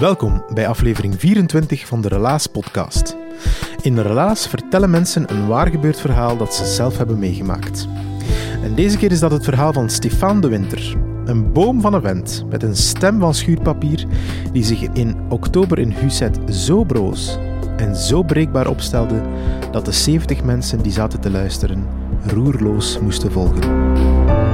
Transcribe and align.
Welkom 0.00 0.44
bij 0.54 0.68
aflevering 0.68 1.20
24 1.20 1.86
van 1.86 2.00
de 2.00 2.08
Relaas 2.08 2.46
podcast. 2.46 3.16
In 3.82 3.94
de 3.94 4.02
Relaas 4.02 4.48
vertellen 4.48 4.90
mensen 4.90 5.32
een 5.32 5.46
waargebeurd 5.46 6.00
verhaal 6.00 6.36
dat 6.36 6.54
ze 6.54 6.66
zelf 6.66 6.96
hebben 6.96 7.18
meegemaakt. 7.18 7.88
En 8.62 8.74
deze 8.74 8.96
keer 8.96 9.10
is 9.12 9.20
dat 9.20 9.30
het 9.30 9.44
verhaal 9.44 9.72
van 9.72 9.90
Stefan 9.90 10.40
de 10.40 10.48
Winter, 10.48 10.96
een 11.24 11.52
boom 11.52 11.80
van 11.80 11.94
een 11.94 12.00
vent 12.00 12.44
met 12.48 12.62
een 12.62 12.76
stem 12.76 13.20
van 13.20 13.34
schuurpapier 13.34 14.06
die 14.52 14.64
zich 14.64 14.82
in 14.82 15.16
oktober 15.28 15.78
in 15.78 15.90
Huset 15.90 16.38
zo 16.50 16.84
broos 16.84 17.38
en 17.76 17.96
zo 17.96 18.22
breekbaar 18.22 18.68
opstelde 18.68 19.22
dat 19.72 19.84
de 19.84 19.92
70 19.92 20.42
mensen 20.44 20.82
die 20.82 20.92
zaten 20.92 21.20
te 21.20 21.30
luisteren 21.30 21.86
roerloos 22.26 22.98
moesten 22.98 23.32
volgen. 23.32 24.49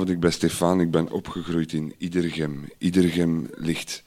Ik 0.00 0.20
ben 0.20 0.32
Stefan. 0.32 0.80
Ik 0.80 0.90
ben 0.90 1.10
opgegroeid 1.10 1.72
in 1.72 1.94
Iedergem. 1.98 2.64
Iedergem 2.78 3.48
ligt 3.54 4.02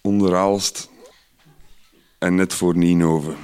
onder 0.00 0.36
Aalst 0.36 0.88
en 2.18 2.34
net 2.34 2.52
voor 2.52 2.76
Nienhoven. 2.76 3.36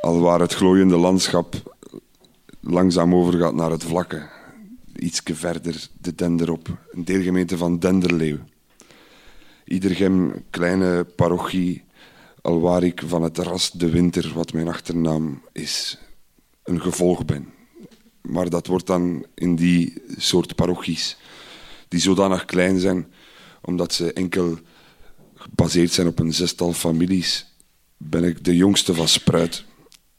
Al 0.00 0.20
waar 0.20 0.40
het 0.40 0.54
glooiende 0.54 0.96
landschap 0.96 1.76
langzaam 2.60 3.14
overgaat 3.14 3.54
naar 3.54 3.70
het 3.70 3.84
vlakke. 3.84 4.28
Ietske 4.96 5.34
verder 5.34 5.88
de 6.00 6.14
Dender 6.14 6.50
op, 6.50 6.78
een 6.90 7.04
deelgemeente 7.04 7.56
van 7.56 7.78
Denderleeuw. 7.78 8.38
Iedergem, 9.64 10.44
kleine 10.50 11.04
parochie, 11.04 11.84
alwaar 12.40 12.82
ik 12.82 13.02
van 13.06 13.22
het 13.22 13.38
ras 13.38 13.70
de 13.70 13.90
winter, 13.90 14.32
wat 14.34 14.52
mijn 14.52 14.68
achternaam 14.68 15.42
is, 15.52 15.98
een 16.64 16.80
gevolg 16.80 17.24
ben. 17.24 17.52
Maar 18.20 18.50
dat 18.50 18.66
wordt 18.66 18.86
dan 18.86 19.26
in 19.34 19.56
die 19.56 20.02
soort 20.16 20.54
parochies, 20.54 21.16
die 21.88 22.00
zodanig 22.00 22.44
klein 22.44 22.78
zijn, 22.78 23.12
omdat 23.60 23.92
ze 23.92 24.12
enkel 24.12 24.58
gebaseerd 25.34 25.92
zijn 25.92 26.06
op 26.06 26.18
een 26.18 26.34
zestal 26.34 26.72
families, 26.72 27.54
ben 27.96 28.24
ik 28.24 28.44
de 28.44 28.56
jongste 28.56 28.94
van 28.94 29.08
Spruit. 29.08 29.64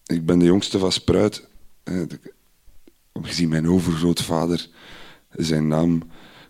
Ik 0.06 0.26
ben 0.26 0.40
de 0.40 0.46
jongste 0.46 0.80
van 0.80 0.92
Spruit, 0.92 1.48
gezien 3.14 3.50
mijn 3.50 3.70
overgrootvader, 3.70 4.70
zijn 5.31 5.68
naam 5.68 6.02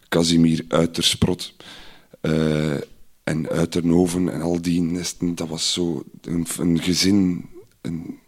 Casimir 0.09 0.65
Uitersprot. 0.67 1.53
Uh, 2.21 2.75
en 3.23 3.49
Uiternoven 3.49 4.29
en 4.29 4.41
al 4.41 4.61
die 4.61 4.81
nesten, 4.81 5.35
dat 5.35 5.47
was 5.47 5.73
zo 5.73 6.03
een, 6.21 6.47
een 6.59 6.81
gezin, 6.81 7.49
een 7.81 8.19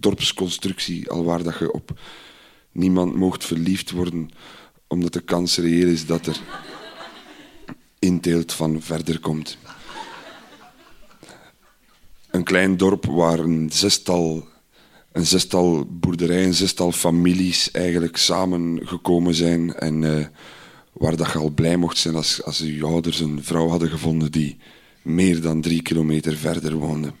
dorpsconstructie, 0.00 1.10
alwaar 1.10 1.42
dat 1.42 1.58
je 1.58 1.72
op 1.72 2.00
niemand 2.72 3.14
mocht 3.14 3.44
verliefd 3.44 3.90
worden, 3.90 4.30
omdat 4.86 5.12
de 5.12 5.20
kans 5.20 5.56
reëel 5.56 5.86
is 5.88 6.06
dat 6.06 6.26
er 6.26 6.40
inteelt 7.98 8.52
van 8.52 8.82
verder 8.82 9.20
komt. 9.20 9.58
Een 12.30 12.44
klein 12.44 12.76
dorp 12.76 13.04
waar 13.04 13.38
een 13.38 13.70
zestal, 13.72 14.48
een 15.12 15.26
zestal 15.26 15.86
boerderijen, 15.90 16.54
zestal 16.54 16.92
families 16.92 17.70
eigenlijk 17.70 18.16
samengekomen 18.16 19.34
zijn 19.34 19.74
en 19.74 20.02
uh, 20.02 20.26
waar 20.92 21.16
dat 21.16 21.32
je 21.32 21.38
al 21.38 21.50
blij 21.50 21.76
mocht 21.76 21.98
zijn 21.98 22.14
als, 22.14 22.44
als 22.44 22.58
je 22.58 22.84
ouders 22.84 23.20
een 23.20 23.44
vrouw 23.44 23.68
hadden 23.68 23.88
gevonden 23.88 24.32
die 24.32 24.56
meer 25.02 25.40
dan 25.40 25.60
drie 25.60 25.82
kilometer 25.82 26.36
verder 26.36 26.74
woonde 26.74 27.12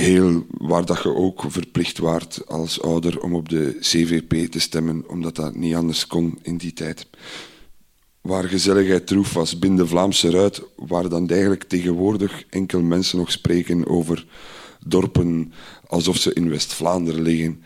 heel 0.00 0.46
waar 0.58 0.84
dat 0.84 1.02
je 1.02 1.14
ook 1.14 1.44
verplicht 1.46 1.98
waart 1.98 2.46
als 2.46 2.80
ouder 2.80 3.20
om 3.20 3.34
op 3.34 3.48
de 3.48 3.76
CVP 3.80 4.50
te 4.50 4.58
stemmen, 4.58 5.08
omdat 5.08 5.36
dat 5.36 5.54
niet 5.54 5.74
anders 5.74 6.06
kon 6.06 6.38
in 6.42 6.56
die 6.56 6.72
tijd. 6.72 7.06
Waar 8.20 8.44
gezelligheid 8.44 9.06
troef 9.06 9.32
was 9.32 9.58
binnen 9.58 9.78
de 9.78 9.86
Vlaamse 9.86 10.30
ruit, 10.30 10.62
waar 10.76 11.08
dan 11.08 11.28
eigenlijk 11.28 11.64
tegenwoordig 11.64 12.44
enkel 12.50 12.80
mensen 12.80 13.18
nog 13.18 13.30
spreken 13.30 13.86
over 13.86 14.26
dorpen 14.86 15.52
alsof 15.86 16.16
ze 16.16 16.32
in 16.32 16.48
West-Vlaanderen 16.48 17.22
liggen. 17.22 17.62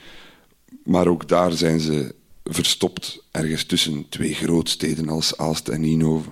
Maar 0.84 1.06
ook 1.06 1.28
daar 1.28 1.52
zijn 1.52 1.80
ze 1.80 2.14
verstopt, 2.44 3.22
ergens 3.30 3.64
tussen 3.64 4.08
twee 4.08 4.34
grootsteden 4.34 5.08
als 5.08 5.36
Aalst 5.36 5.68
en 5.68 5.80
Ninove. 5.80 6.28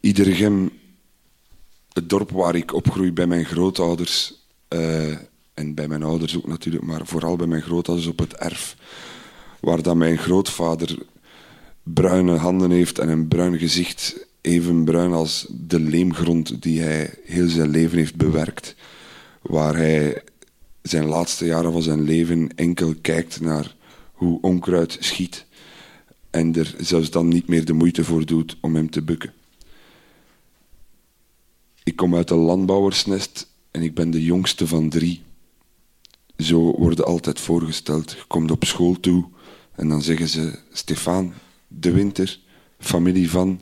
Iedergem, 0.00 0.70
het 1.92 2.08
dorp 2.08 2.30
waar 2.30 2.54
ik 2.54 2.74
opgroei 2.74 3.12
bij 3.12 3.26
mijn 3.26 3.44
grootouders, 3.44 4.45
uh, 4.68 5.16
en 5.54 5.74
bij 5.74 5.88
mijn 5.88 6.02
ouders 6.02 6.36
ook 6.36 6.46
natuurlijk, 6.46 6.84
maar 6.84 7.06
vooral 7.06 7.36
bij 7.36 7.46
mijn 7.46 7.62
grootouders 7.62 8.08
op 8.08 8.18
het 8.18 8.36
erf. 8.36 8.76
Waar 9.60 9.82
dan 9.82 9.98
mijn 9.98 10.18
grootvader 10.18 10.98
bruine 11.82 12.36
handen 12.36 12.70
heeft 12.70 12.98
en 12.98 13.08
een 13.08 13.28
bruin 13.28 13.58
gezicht, 13.58 14.26
even 14.40 14.84
bruin 14.84 15.12
als 15.12 15.46
de 15.50 15.80
leemgrond 15.80 16.62
die 16.62 16.80
hij 16.80 17.14
heel 17.24 17.48
zijn 17.48 17.70
leven 17.70 17.98
heeft 17.98 18.16
bewerkt. 18.16 18.74
Waar 19.42 19.76
hij 19.76 20.22
zijn 20.82 21.04
laatste 21.04 21.46
jaren 21.46 21.72
van 21.72 21.82
zijn 21.82 22.02
leven 22.02 22.48
enkel 22.56 22.94
kijkt 23.00 23.40
naar 23.40 23.74
hoe 24.12 24.40
onkruid 24.40 24.96
schiet 25.00 25.46
en 26.30 26.54
er 26.54 26.74
zelfs 26.78 27.10
dan 27.10 27.28
niet 27.28 27.48
meer 27.48 27.64
de 27.64 27.72
moeite 27.72 28.04
voor 28.04 28.26
doet 28.26 28.56
om 28.60 28.74
hem 28.74 28.90
te 28.90 29.02
bukken. 29.02 29.32
Ik 31.82 31.96
kom 31.96 32.14
uit 32.14 32.30
een 32.30 32.36
landbouwersnest 32.36 33.54
en 33.76 33.82
ik 33.82 33.94
ben 33.94 34.10
de 34.10 34.24
jongste 34.24 34.66
van 34.66 34.88
drie. 34.88 35.22
Zo 36.36 36.58
worden 36.58 37.04
altijd 37.04 37.40
voorgesteld. 37.40 38.10
Je 38.10 38.24
komt 38.26 38.50
op 38.50 38.64
school 38.64 39.00
toe 39.00 39.24
en 39.74 39.88
dan 39.88 40.02
zeggen 40.02 40.28
ze: 40.28 40.58
Stefan, 40.72 41.32
de 41.68 41.90
winter, 41.90 42.40
familie 42.78 43.30
van. 43.30 43.60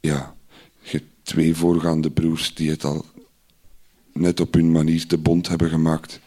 Ja, 0.00 0.34
je 0.82 0.90
hebt 0.90 1.08
twee 1.22 1.54
voorgaande 1.54 2.10
broers 2.10 2.54
die 2.54 2.70
het 2.70 2.84
al 2.84 3.04
net 4.12 4.40
op 4.40 4.54
hun 4.54 4.72
manier 4.72 5.06
te 5.06 5.18
bond 5.18 5.48
hebben 5.48 5.68
gemaakt. 5.68 6.20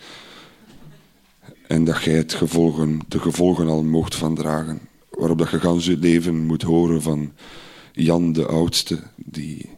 En 1.68 1.84
dat 1.84 2.04
jij 2.04 2.16
het 2.16 2.34
gevolgen, 2.34 3.00
de 3.08 3.20
gevolgen 3.20 3.68
al 3.68 3.84
mocht 3.84 4.16
van 4.16 4.36
dragen. 4.36 4.80
Waarop 5.10 5.38
dat 5.38 5.50
je 5.50 5.60
gans 5.60 5.86
je 5.86 5.98
leven 5.98 6.46
moet 6.46 6.62
horen 6.62 7.02
van 7.02 7.32
Jan 7.92 8.34
de 8.34 8.46
oudste, 8.46 9.04
die 9.16 9.70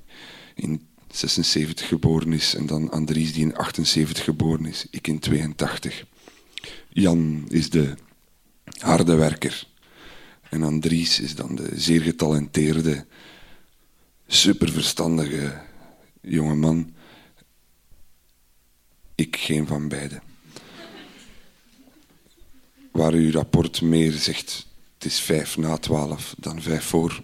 in 0.56 0.82
76 1.16 1.88
geboren 1.88 2.34
is 2.34 2.56
en 2.56 2.66
dan 2.66 2.92
Andries 2.92 3.34
die 3.34 3.42
in 3.42 3.56
78 3.56 4.24
geboren 4.24 4.66
is, 4.66 4.86
ik 4.90 5.08
in 5.08 5.20
82. 5.20 6.06
Jan 6.90 7.46
is 7.48 7.70
de 7.70 7.94
harde 8.80 9.16
werker 9.16 9.68
en 10.50 10.64
Andries 10.64 11.20
is 11.20 11.36
dan 11.36 11.56
de 11.56 11.70
zeer 11.76 12.02
getalenteerde, 12.02 13.06
superverstandige 14.28 15.62
jonge 16.22 16.56
man. 16.56 16.94
Ik 19.16 19.36
geen 19.36 19.68
van 19.68 19.88
beide. 19.88 20.22
Waar 22.92 23.14
uw 23.14 23.32
rapport 23.32 23.82
meer 23.82 24.12
zegt 24.12 24.68
Het 24.94 25.06
is 25.06 25.20
vijf 25.20 25.58
na 25.58 25.78
twaalf, 25.78 26.36
dan 26.38 26.62
vijf 26.62 26.84
voor. 26.84 27.24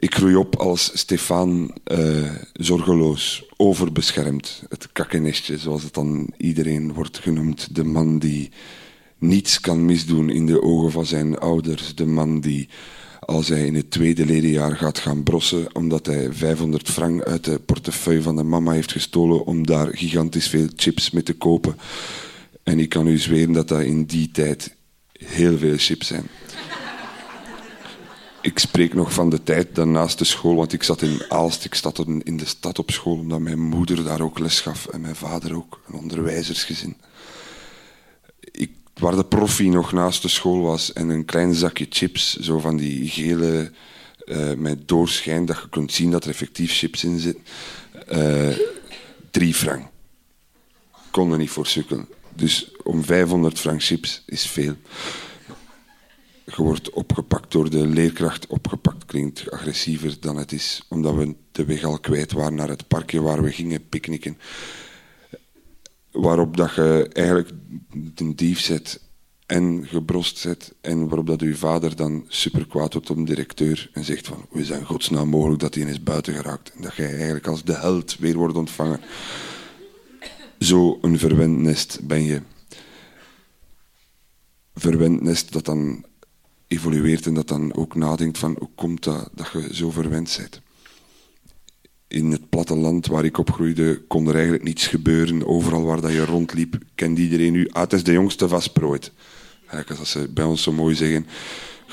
Ik 0.00 0.14
groei 0.14 0.36
op 0.36 0.56
als 0.56 0.90
Stefan, 0.94 1.76
uh, 1.92 2.30
zorgeloos, 2.52 3.44
overbeschermd. 3.56 4.62
Het 4.68 4.92
kakkenestje, 4.92 5.58
zoals 5.58 5.82
het 5.82 5.94
dan 5.94 6.32
iedereen 6.36 6.92
wordt 6.92 7.18
genoemd. 7.18 7.74
De 7.74 7.84
man 7.84 8.18
die 8.18 8.50
niets 9.18 9.60
kan 9.60 9.84
misdoen 9.84 10.30
in 10.30 10.46
de 10.46 10.62
ogen 10.62 10.90
van 10.90 11.06
zijn 11.06 11.38
ouders. 11.38 11.94
De 11.94 12.06
man 12.06 12.40
die, 12.40 12.68
als 13.20 13.48
hij 13.48 13.66
in 13.66 13.74
het 13.74 13.90
tweede 13.90 14.26
ledenjaar 14.26 14.76
gaat 14.76 14.98
gaan 14.98 15.22
brossen, 15.22 15.74
omdat 15.74 16.06
hij 16.06 16.32
500 16.32 16.88
frank 16.88 17.22
uit 17.22 17.44
de 17.44 17.58
portefeuille 17.58 18.22
van 18.22 18.36
de 18.36 18.42
mama 18.42 18.72
heeft 18.72 18.92
gestolen 18.92 19.44
om 19.44 19.66
daar 19.66 19.96
gigantisch 19.96 20.48
veel 20.48 20.68
chips 20.76 21.10
mee 21.10 21.22
te 21.22 21.34
kopen. 21.34 21.76
En 22.62 22.78
ik 22.78 22.88
kan 22.88 23.06
u 23.06 23.18
zweren 23.18 23.52
dat 23.52 23.68
dat 23.68 23.82
in 23.82 24.04
die 24.04 24.30
tijd 24.30 24.74
heel 25.12 25.58
veel 25.58 25.76
chips 25.76 26.06
zijn 26.06 26.26
ik 28.40 28.58
spreek 28.58 28.94
nog 28.94 29.12
van 29.12 29.30
de 29.30 29.42
tijd 29.42 29.74
daarnaast 29.74 30.18
de 30.18 30.24
school, 30.24 30.54
want 30.54 30.72
ik 30.72 30.82
zat 30.82 31.02
in 31.02 31.22
Aalst, 31.28 31.64
ik 31.64 31.74
zat 31.74 31.98
in 31.98 32.36
de 32.36 32.46
stad 32.46 32.78
op 32.78 32.90
school, 32.90 33.16
omdat 33.16 33.40
mijn 33.40 33.60
moeder 33.60 34.04
daar 34.04 34.20
ook 34.20 34.38
les 34.38 34.60
gaf 34.60 34.86
en 34.86 35.00
mijn 35.00 35.16
vader 35.16 35.56
ook, 35.56 35.80
een 35.88 35.94
onderwijzersgezin. 35.94 36.96
Ik, 38.40 38.70
waar 38.94 39.16
de 39.16 39.24
proffie 39.24 39.70
nog 39.70 39.92
naast 39.92 40.22
de 40.22 40.28
school 40.28 40.60
was 40.60 40.92
en 40.92 41.08
een 41.08 41.24
klein 41.24 41.54
zakje 41.54 41.86
chips, 41.88 42.36
zo 42.36 42.58
van 42.58 42.76
die 42.76 43.08
gele 43.08 43.72
uh, 44.24 44.52
met 44.54 44.88
doorschijn, 44.88 45.46
dat 45.46 45.56
je 45.56 45.68
kunt 45.68 45.92
zien 45.92 46.10
dat 46.10 46.24
er 46.24 46.30
effectief 46.30 46.72
chips 46.72 47.04
in 47.04 47.18
zitten, 47.18 47.44
uh, 48.12 48.56
drie 49.30 49.54
frank. 49.54 49.86
Kon 51.10 51.32
er 51.32 51.38
niet 51.38 51.50
voor 51.50 51.66
sukkelen. 51.66 52.08
Dus 52.34 52.70
om 52.82 53.04
500 53.04 53.58
frank 53.58 53.82
chips 53.82 54.22
is 54.26 54.46
veel 54.46 54.76
je 56.56 56.62
wordt 56.62 56.90
opgepakt 56.90 57.52
door 57.52 57.70
de 57.70 57.86
leerkracht. 57.86 58.46
Opgepakt 58.46 59.04
klinkt 59.04 59.50
agressiever 59.50 60.16
dan 60.20 60.36
het 60.36 60.52
is, 60.52 60.86
omdat 60.88 61.14
we 61.14 61.34
de 61.52 61.64
weg 61.64 61.84
al 61.84 61.98
kwijt 61.98 62.32
waren 62.32 62.54
naar 62.54 62.68
het 62.68 62.88
parkje 62.88 63.20
waar 63.20 63.42
we 63.42 63.52
gingen 63.52 63.88
picknicken. 63.88 64.38
Waarop 66.10 66.56
dat 66.56 66.74
je 66.74 67.08
eigenlijk 67.12 67.50
een 68.14 68.36
dief 68.36 68.60
zet 68.60 69.00
en 69.46 69.86
gebrost 69.86 70.38
zet. 70.38 70.74
En 70.80 71.08
waarop 71.08 71.26
dat 71.26 71.40
uw 71.40 71.54
vader 71.54 71.96
dan 71.96 72.24
super 72.28 72.66
kwaad 72.66 72.92
wordt 72.92 73.10
op 73.10 73.16
de 73.16 73.24
directeur 73.24 73.90
en 73.92 74.04
zegt 74.04 74.26
van 74.26 74.46
hoe 74.48 74.60
het 74.62 74.84
godsnaam 74.84 75.28
mogelijk 75.28 75.60
dat 75.60 75.74
hij 75.74 75.84
is 75.84 76.02
buiten 76.02 76.34
geraakt. 76.34 76.72
En 76.76 76.82
dat 76.82 76.94
jij 76.94 77.14
eigenlijk 77.14 77.46
als 77.46 77.64
de 77.64 77.74
held 77.74 78.16
weer 78.18 78.36
wordt 78.36 78.56
ontvangen. 78.56 79.00
Zo 80.58 80.98
een 81.02 81.18
verwend 81.18 81.58
nest 81.58 82.00
ben 82.06 82.22
je. 82.22 82.42
Verwend 84.74 85.22
nest 85.22 85.52
dat 85.52 85.64
dan 85.64 86.04
evolueert 86.70 87.26
en 87.26 87.34
dat 87.34 87.48
dan 87.48 87.74
ook 87.74 87.94
nadenkt 87.94 88.38
van 88.38 88.56
hoe 88.58 88.70
komt 88.74 89.04
dat 89.04 89.30
dat 89.34 89.50
je 89.52 89.68
zo 89.72 89.90
verwend 89.90 90.36
bent. 90.38 90.60
In 92.08 92.30
het 92.30 92.48
platteland 92.48 93.06
waar 93.06 93.24
ik 93.24 93.38
opgroeide 93.38 94.02
kon 94.06 94.28
er 94.28 94.34
eigenlijk 94.34 94.64
niets 94.64 94.86
gebeuren. 94.86 95.46
Overal 95.46 95.84
waar 95.84 96.00
dat 96.00 96.12
je 96.12 96.24
rondliep 96.24 96.78
kende 96.94 97.20
iedereen 97.20 97.54
u. 97.54 97.68
Ah, 97.68 97.82
het 97.82 97.92
is 97.92 98.04
de 98.04 98.12
jongste 98.12 98.48
vastprooit. 98.48 99.12
Als 99.98 100.10
ze 100.10 100.28
bij 100.34 100.44
ons 100.44 100.62
zo 100.62 100.72
mooi 100.72 100.94
zeggen, 100.94 101.26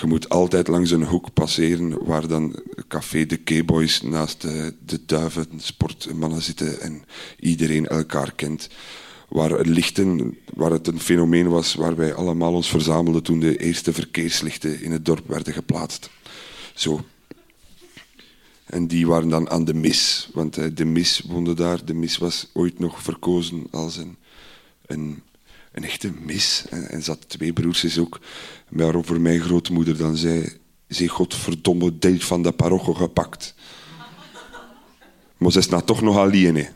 je 0.01 0.07
moet 0.07 0.29
altijd 0.29 0.67
langs 0.67 0.91
een 0.91 1.03
hoek 1.03 1.33
passeren 1.33 2.05
waar 2.05 2.27
dan 2.27 2.63
café 2.87 3.25
de 3.25 3.37
K-boys 3.37 4.01
naast 4.01 4.41
de, 4.41 4.73
de 4.85 5.05
duiven, 5.05 5.47
sportmannen 5.57 6.41
zitten 6.41 6.81
en 6.81 7.03
iedereen 7.39 7.87
elkaar 7.87 8.33
kent 8.35 8.69
waar 9.27 9.61
lichten, 9.61 10.37
waar 10.53 10.71
het 10.71 10.87
een 10.87 10.99
fenomeen 10.99 11.49
was 11.49 11.73
waar 11.73 11.95
wij 11.95 12.13
allemaal 12.13 12.53
ons 12.53 12.69
verzamelden 12.69 13.23
toen 13.23 13.39
de 13.39 13.57
eerste 13.57 13.93
verkeerslichten 13.93 14.81
in 14.81 14.91
het 14.91 15.05
dorp 15.05 15.27
werden 15.27 15.53
geplaatst. 15.53 16.09
Zo. 16.73 17.05
En 18.65 18.87
die 18.87 19.07
waren 19.07 19.29
dan 19.29 19.49
aan 19.49 19.65
de 19.65 19.73
mis, 19.73 20.29
want 20.33 20.57
eh, 20.57 20.65
de 20.73 20.85
mis 20.85 21.23
woonde 21.27 21.53
daar. 21.53 21.85
De 21.85 21.93
mis 21.93 22.17
was 22.17 22.49
ooit 22.53 22.79
nog 22.79 23.01
verkozen 23.01 23.67
als 23.71 23.97
een, 23.97 24.17
een, 24.85 25.23
een 25.71 25.83
echte 25.83 26.11
mis. 26.21 26.65
En, 26.69 26.89
en 26.89 27.03
zat 27.03 27.29
twee 27.29 27.53
broers 27.53 27.99
ook, 27.99 28.19
waarover 28.69 29.21
mijn 29.21 29.39
grootmoeder 29.39 29.97
dan 29.97 30.17
zei, 30.17 30.57
ze 30.89 31.07
godverdomme 31.07 31.97
deel 31.97 32.19
van 32.19 32.43
de 32.43 32.51
parochie 32.51 32.95
gepakt. 32.95 33.55
Maar 35.37 35.51
ze 35.51 35.59
is 35.59 35.69
nou 35.69 35.83
toch 35.83 36.01
nog 36.01 36.17
alleen. 36.17 36.67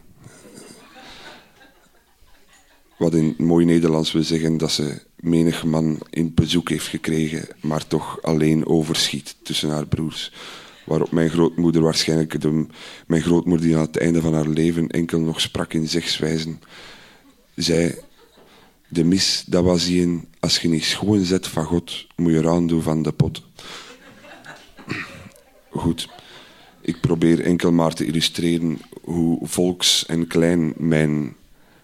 Wat 3.01 3.13
in 3.13 3.35
mooi 3.37 3.65
Nederlands 3.65 4.11
wil 4.11 4.23
zeggen 4.23 4.57
dat 4.57 4.71
ze 4.71 5.01
menig 5.15 5.63
man 5.63 5.99
in 6.09 6.33
bezoek 6.33 6.69
heeft 6.69 6.87
gekregen, 6.87 7.47
maar 7.61 7.87
toch 7.87 8.21
alleen 8.21 8.65
overschiet 8.65 9.35
tussen 9.43 9.69
haar 9.69 9.87
broers. 9.87 10.31
Waarop 10.85 11.11
mijn 11.11 11.29
grootmoeder 11.29 11.81
waarschijnlijk, 11.81 12.41
de, 12.41 12.65
mijn 13.07 13.21
grootmoeder 13.21 13.65
die 13.65 13.75
aan 13.75 13.81
het 13.81 13.97
einde 13.97 14.21
van 14.21 14.33
haar 14.33 14.47
leven 14.47 14.87
enkel 14.87 15.19
nog 15.19 15.41
sprak 15.41 15.73
in 15.73 15.87
zegswijzen, 15.87 16.61
zei, 17.55 17.95
de 18.87 19.03
mis, 19.03 19.43
dat 19.47 19.63
was 19.63 19.87
een, 19.87 20.27
als 20.39 20.59
je 20.59 20.69
niet 20.69 20.83
schoon 20.83 21.23
zet 21.23 21.47
van 21.47 21.65
God, 21.65 22.07
moet 22.15 22.31
je 22.31 22.37
eraan 22.37 22.67
doen 22.67 22.81
van 22.81 23.01
de 23.03 23.11
pot. 23.11 23.43
Goed. 25.69 26.09
Ik 26.81 27.01
probeer 27.01 27.39
enkel 27.39 27.71
maar 27.71 27.93
te 27.93 28.05
illustreren 28.05 28.81
hoe 29.01 29.47
volks 29.47 30.05
en 30.05 30.27
klein 30.27 30.73
mijn 30.77 31.35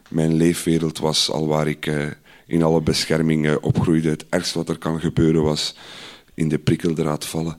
mijn 0.08 0.34
leefwereld 0.34 0.98
was, 1.00 1.32
al 1.32 1.48
waar 1.48 1.68
ik 1.68 1.86
uh, 1.86 2.08
in 2.46 2.64
alle 2.64 2.82
beschermingen 2.82 3.64
opgroeide. 3.64 4.10
Het 4.10 4.26
ergste 4.30 4.58
wat 4.58 4.70
er 4.70 4.78
kan 4.78 5.00
gebeuren 5.00 5.44
was 5.44 5.76
in 6.34 6.50
de 6.50 6.60
prikkeldraad 6.60 7.26
vallen, 7.26 7.58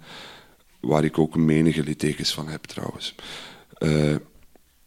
waar 0.81 1.05
ik 1.05 1.19
ook 1.19 1.37
menige 1.37 1.83
littekens 1.83 2.33
van 2.35 2.49
heb 2.49 2.65
trouwens, 2.65 3.15
uh, 3.79 4.17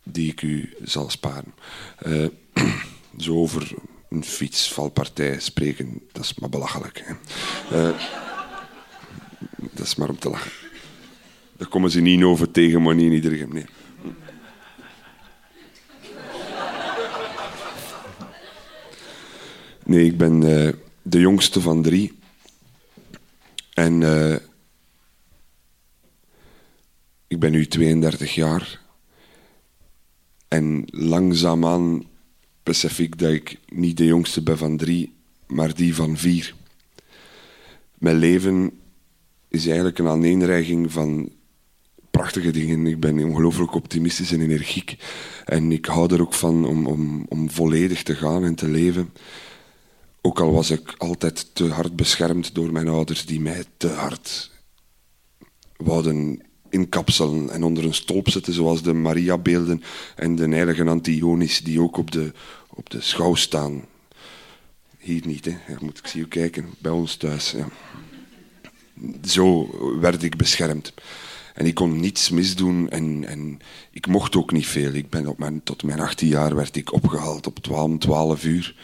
die 0.04 0.32
ik 0.32 0.42
u 0.42 0.74
zal 0.84 1.10
sparen. 1.10 1.54
Uh, 2.08 2.28
zo 3.18 3.36
over 3.36 3.72
een 4.10 4.24
fietsvalpartij 4.24 5.40
spreken, 5.40 6.02
dat 6.12 6.24
is 6.24 6.34
maar 6.34 6.50
belachelijk. 6.50 7.16
Dat 9.72 9.86
is 9.86 9.96
maar 9.96 10.10
om 10.10 10.20
te 10.20 10.30
lachen. 10.30 10.52
Daar 11.58 11.68
komen 11.68 11.92
ze 11.92 12.00
niet 12.00 12.24
over 12.24 12.52
tegen, 12.52 12.82
maar 12.82 12.96
niet 12.96 13.06
in 13.06 13.12
iedereen. 13.12 13.50
Nee. 13.54 13.66
Nee, 19.92 20.06
ik 20.06 20.18
ben 20.18 20.42
uh, 20.42 20.70
de 21.02 21.20
jongste 21.20 21.62
van 21.62 21.82
drie. 21.82 22.14
En 23.74 24.02
uh, 24.02 24.36
ik 27.28 27.40
ben 27.40 27.52
nu 27.52 27.68
32 27.68 28.36
jaar. 28.36 28.82
En 30.48 30.84
langzaamaan 30.86 32.04
besef 32.64 33.00
ik 33.00 33.18
dat 33.20 33.32
ik 33.32 33.60
niet 33.68 33.98
de 33.98 34.06
jongste 34.06 34.42
ben 34.42 34.58
van 34.58 34.78
drie, 34.78 35.14
maar 35.48 35.76
die 35.76 35.96
van 35.96 36.18
vier. 36.18 36.56
Mijn 37.98 38.18
leven 38.18 38.72
is 39.48 39.66
eigenlijk 39.66 40.00
een 40.00 40.08
aaneenreiging 40.08 40.92
van 40.92 41.32
prachtige 42.12 42.52
dingen. 42.52 42.88
Ik 42.88 43.00
ben 43.00 43.24
ongelooflijk 43.24 43.74
optimistisch 43.74 44.32
en 44.32 44.42
energiek. 44.42 44.98
En 45.46 45.72
ik 45.72 45.86
hou 45.86 46.14
er 46.14 46.22
ook 46.22 46.34
van 46.34 46.66
om, 46.66 46.88
om, 46.88 47.26
om 47.30 47.50
volledig 47.50 48.04
te 48.04 48.16
gaan 48.16 48.44
en 48.44 48.56
te 48.56 48.68
leven. 48.68 49.10
Ook 50.22 50.40
al 50.40 50.52
was 50.52 50.70
ik 50.70 50.96
altijd 50.98 51.56
te 51.56 51.68
hard 51.68 51.96
beschermd 51.96 52.56
door 52.56 52.72
mijn 52.72 52.88
ouders, 52.88 53.26
die 53.26 53.42
mij 53.42 53.64
te 53.78 53.88
hard 53.88 54.52
wouden 55.78 56.42
inkapselen 56.70 57.50
en 57.50 57.64
onder 57.64 57.86
een 57.86 57.94
stolp 57.94 58.30
zetten, 58.30 58.54
zoals 58.54 58.82
de 58.82 58.94
Maria-beelden 58.94 59.84
en 60.16 60.36
de 60.36 60.48
heilige 60.48 60.86
Antionis, 60.86 61.60
die 61.60 61.82
ook 61.82 61.98
op 61.98 62.12
de, 62.12 62.32
op 62.70 62.90
de 62.90 63.02
schouw 63.02 63.36
staan. 63.36 63.86
Hier 64.98 65.22
niet, 65.26 65.46
hè. 65.46 65.52
Ja, 65.52 65.78
moet 65.80 65.98
ik 65.98 66.08
zie 66.08 66.22
u 66.22 66.28
kijken, 66.28 66.70
bij 66.80 66.92
ons 66.92 67.16
thuis. 67.16 67.52
Ja. 67.52 67.68
Zo 69.24 69.70
werd 70.00 70.24
ik 70.24 70.38
beschermd. 70.38 70.94
En 71.54 71.66
ik 71.66 71.76
kon 71.76 72.00
niets 72.00 72.30
misdoen 72.30 72.90
en, 72.90 73.26
en 73.28 73.60
ik 73.92 74.08
mocht 74.08 74.36
ook 74.36 74.52
niet 74.52 74.68
veel. 74.68 74.94
Ik 74.94 75.10
ben 75.10 75.28
op 75.28 75.38
mijn, 75.38 75.64
tot 75.64 75.84
mijn 75.84 76.00
18 76.00 76.28
jaar 76.28 76.56
werd 76.56 76.76
ik 76.76 76.94
opgehaald 76.94 77.48
op 77.48 77.60
12, 77.60 77.98
12 77.98 78.44
uur 78.44 78.76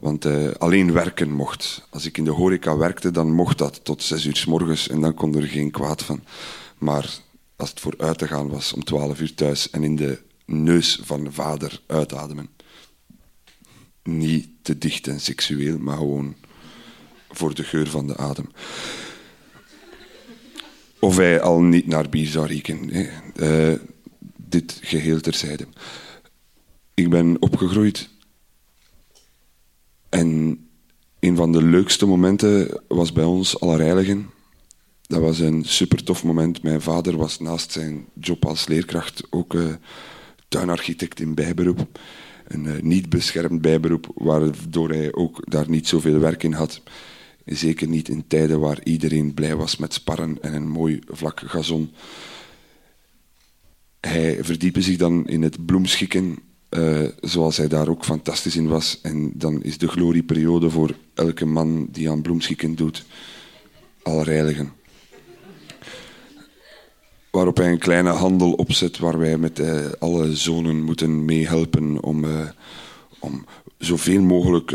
want 0.00 0.24
uh, 0.24 0.50
alleen 0.58 0.92
werken 0.92 1.32
mocht. 1.32 1.86
Als 1.90 2.06
ik 2.06 2.18
in 2.18 2.24
de 2.24 2.30
horeca 2.30 2.76
werkte, 2.76 3.10
dan 3.10 3.32
mocht 3.32 3.58
dat 3.58 3.84
tot 3.84 4.02
zes 4.02 4.24
uur 4.24 4.36
s 4.36 4.44
morgens 4.44 4.88
en 4.88 5.00
dan 5.00 5.14
kon 5.14 5.36
er 5.36 5.46
geen 5.46 5.70
kwaad 5.70 6.02
van. 6.02 6.22
Maar 6.78 7.18
als 7.56 7.70
het 7.70 7.80
voor 7.80 7.94
uit 7.98 8.18
te 8.18 8.26
gaan 8.26 8.48
was 8.48 8.72
om 8.72 8.84
twaalf 8.84 9.20
uur 9.20 9.34
thuis 9.34 9.70
en 9.70 9.82
in 9.82 9.96
de 9.96 10.18
neus 10.44 11.00
van 11.02 11.24
de 11.24 11.32
vader 11.32 11.80
uitademen. 11.86 12.48
Niet 14.02 14.48
te 14.62 14.78
dicht 14.78 15.06
en 15.06 15.20
seksueel, 15.20 15.78
maar 15.78 15.96
gewoon 15.96 16.34
voor 17.30 17.54
de 17.54 17.64
geur 17.64 17.90
van 17.90 18.06
de 18.06 18.16
adem. 18.16 18.50
Of 20.98 21.16
hij 21.16 21.40
al 21.40 21.60
niet 21.60 21.86
naar 21.86 22.08
bier 22.08 22.26
zou 22.26 22.46
rieken. 22.46 22.90
Uh, 23.36 23.74
dit 24.36 24.78
geheel 24.82 25.20
terzijde. 25.20 25.66
Ik 26.94 27.10
ben 27.10 27.36
opgegroeid 27.42 28.08
en 30.10 30.58
een 31.20 31.36
van 31.36 31.52
de 31.52 31.62
leukste 31.62 32.06
momenten 32.06 32.82
was 32.88 33.12
bij 33.12 33.24
ons 33.24 33.60
Allerheiligen. 33.60 34.30
Dat 35.02 35.20
was 35.20 35.38
een 35.38 35.64
super 35.64 36.04
tof 36.04 36.24
moment. 36.24 36.62
Mijn 36.62 36.80
vader 36.80 37.16
was 37.16 37.40
naast 37.40 37.72
zijn 37.72 38.06
job 38.20 38.46
als 38.46 38.66
leerkracht 38.66 39.26
ook 39.30 39.54
uh, 39.54 39.74
tuinarchitect 40.48 41.20
in 41.20 41.34
bijberoep. 41.34 42.00
Een 42.46 42.64
uh, 42.64 42.80
niet 42.80 43.08
beschermd 43.08 43.60
bijberoep, 43.60 44.10
waardoor 44.14 44.88
hij 44.88 45.12
ook 45.12 45.50
daar 45.50 45.70
niet 45.70 45.88
zoveel 45.88 46.18
werk 46.18 46.42
in 46.42 46.52
had. 46.52 46.82
Zeker 47.44 47.88
niet 47.88 48.08
in 48.08 48.26
tijden 48.26 48.60
waar 48.60 48.84
iedereen 48.84 49.34
blij 49.34 49.56
was 49.56 49.76
met 49.76 49.94
sparren 49.94 50.38
en 50.40 50.54
een 50.54 50.68
mooi 50.68 51.00
vlak 51.06 51.42
gazon. 51.46 51.90
Hij 54.00 54.38
verdiepte 54.44 54.82
zich 54.82 54.96
dan 54.96 55.26
in 55.26 55.42
het 55.42 55.66
bloemschikken, 55.66 56.38
uh, 56.70 57.08
zoals 57.20 57.56
hij 57.56 57.68
daar 57.68 57.88
ook 57.88 58.04
fantastisch 58.04 58.56
in 58.56 58.68
was. 58.68 58.98
En 59.02 59.32
dan 59.34 59.62
is 59.62 59.78
de 59.78 59.88
glorieperiode 59.88 60.70
voor 60.70 60.94
elke 61.14 61.46
man 61.46 61.88
die 61.90 62.10
aan 62.10 62.22
bloemschikken 62.22 62.74
doet, 62.74 63.04
reiligen. 64.02 64.72
Waarop 67.30 67.56
hij 67.56 67.70
een 67.70 67.78
kleine 67.78 68.10
handel 68.10 68.52
opzet 68.52 68.98
waar 68.98 69.18
wij 69.18 69.38
met 69.38 69.58
uh, 69.58 69.86
alle 69.98 70.36
zonen 70.36 70.82
moeten 70.82 71.24
meehelpen 71.24 72.02
om, 72.02 72.24
uh, 72.24 72.48
om 73.18 73.46
zoveel 73.78 74.20
mogelijk 74.20 74.72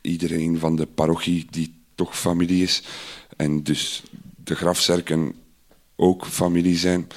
iedereen 0.00 0.58
van 0.58 0.76
de 0.76 0.86
parochie 0.86 1.46
die 1.50 1.74
toch 1.94 2.18
familie 2.18 2.62
is. 2.62 2.82
En 3.36 3.62
dus 3.62 4.02
de 4.44 4.54
grafzerken 4.54 5.34
ook 5.96 6.26
familie 6.26 6.76
zijn. 6.76 7.08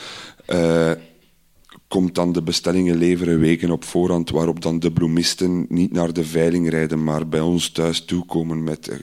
Komt 1.90 2.16
dan 2.16 2.32
de 2.32 2.42
bestellingen 2.42 2.98
leveren 2.98 3.40
weken 3.40 3.72
op 3.72 3.84
voorhand, 3.84 4.30
waarop 4.30 4.62
dan 4.62 4.80
de 4.80 4.92
bloemisten 4.92 5.66
niet 5.70 5.92
naar 5.92 6.14
de 6.14 6.26
veiling 6.26 6.70
rijden, 6.70 7.04
maar 7.04 7.28
bij 7.28 7.40
ons 7.40 7.70
thuis 7.70 8.06
toekomen 8.06 8.64
met 8.64 8.88
uh, 8.88 8.96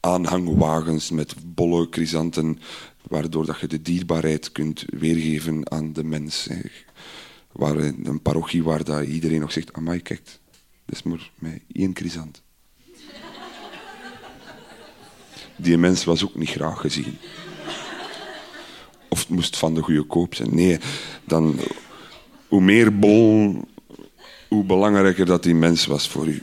aanhangwagens, 0.00 1.10
met 1.10 1.34
bolle 1.44 1.86
chrysanten, 1.90 2.58
waardoor 3.08 3.46
dat 3.46 3.60
je 3.60 3.66
de 3.66 3.82
dierbaarheid 3.82 4.52
kunt 4.52 4.84
weergeven 4.86 5.70
aan 5.70 5.92
de 5.92 6.04
mens. 6.04 6.48
Waar 7.52 7.76
een 7.76 8.20
parochie 8.22 8.62
waar 8.62 8.84
dat 8.84 9.06
iedereen 9.06 9.40
nog 9.40 9.52
zegt, 9.52 9.72
amai, 9.72 10.02
kijk, 10.02 10.22
dat 10.84 10.96
is 10.96 11.02
maar 11.02 11.30
met 11.38 11.60
één 11.72 11.94
chrysant. 11.94 12.42
Die 15.56 15.78
mens 15.78 16.04
was 16.04 16.24
ook 16.24 16.34
niet 16.34 16.50
graag 16.50 16.80
gezien. 16.80 17.18
Of 19.08 19.18
het 19.18 19.28
moest 19.28 19.56
van 19.56 19.74
de 19.74 19.82
goede 19.82 20.02
koop 20.02 20.34
zijn. 20.34 20.54
Nee, 20.54 20.78
dan, 21.24 21.58
hoe 22.48 22.60
meer 22.60 22.98
bol, 22.98 23.56
hoe 24.48 24.64
belangrijker 24.64 25.26
dat 25.26 25.42
die 25.42 25.54
mens 25.54 25.86
was 25.86 26.08
voor 26.08 26.26
u. 26.26 26.42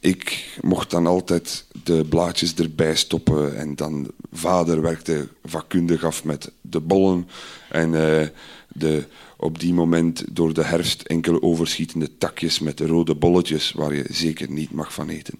Ik 0.00 0.58
mocht 0.60 0.90
dan 0.90 1.06
altijd 1.06 1.66
de 1.84 2.04
blaadjes 2.08 2.54
erbij 2.54 2.96
stoppen 2.96 3.56
en 3.56 3.74
dan 3.74 4.10
vader 4.32 4.82
werkte 4.82 5.28
vakkundig 5.44 6.04
af 6.04 6.24
met 6.24 6.52
de 6.60 6.80
bollen 6.80 7.28
en 7.68 7.92
uh, 7.92 8.26
de 8.68 9.04
op 9.36 9.58
die 9.58 9.74
moment 9.74 10.24
door 10.30 10.54
de 10.54 10.64
herfst 10.64 11.02
enkele 11.02 11.42
overschietende 11.42 12.18
takjes 12.18 12.58
met 12.58 12.80
rode 12.80 13.14
bolletjes 13.14 13.72
waar 13.72 13.94
je 13.94 14.04
zeker 14.10 14.50
niet 14.50 14.72
mag 14.72 14.94
van 14.94 15.08
eten 15.08 15.38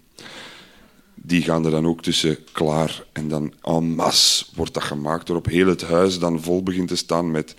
die 1.25 1.41
gaan 1.41 1.65
er 1.65 1.71
dan 1.71 1.87
ook 1.87 2.01
tussen 2.01 2.37
klaar. 2.51 3.03
En 3.11 3.27
dan 3.27 3.53
en 3.61 3.95
masse 3.95 4.45
wordt 4.55 4.73
dat 4.73 4.83
gemaakt, 4.83 5.27
waarop 5.27 5.45
heel 5.45 5.67
het 5.67 5.81
huis 5.81 6.19
dan 6.19 6.41
vol 6.41 6.63
begint 6.63 6.87
te 6.87 6.95
staan 6.95 7.31
met 7.31 7.55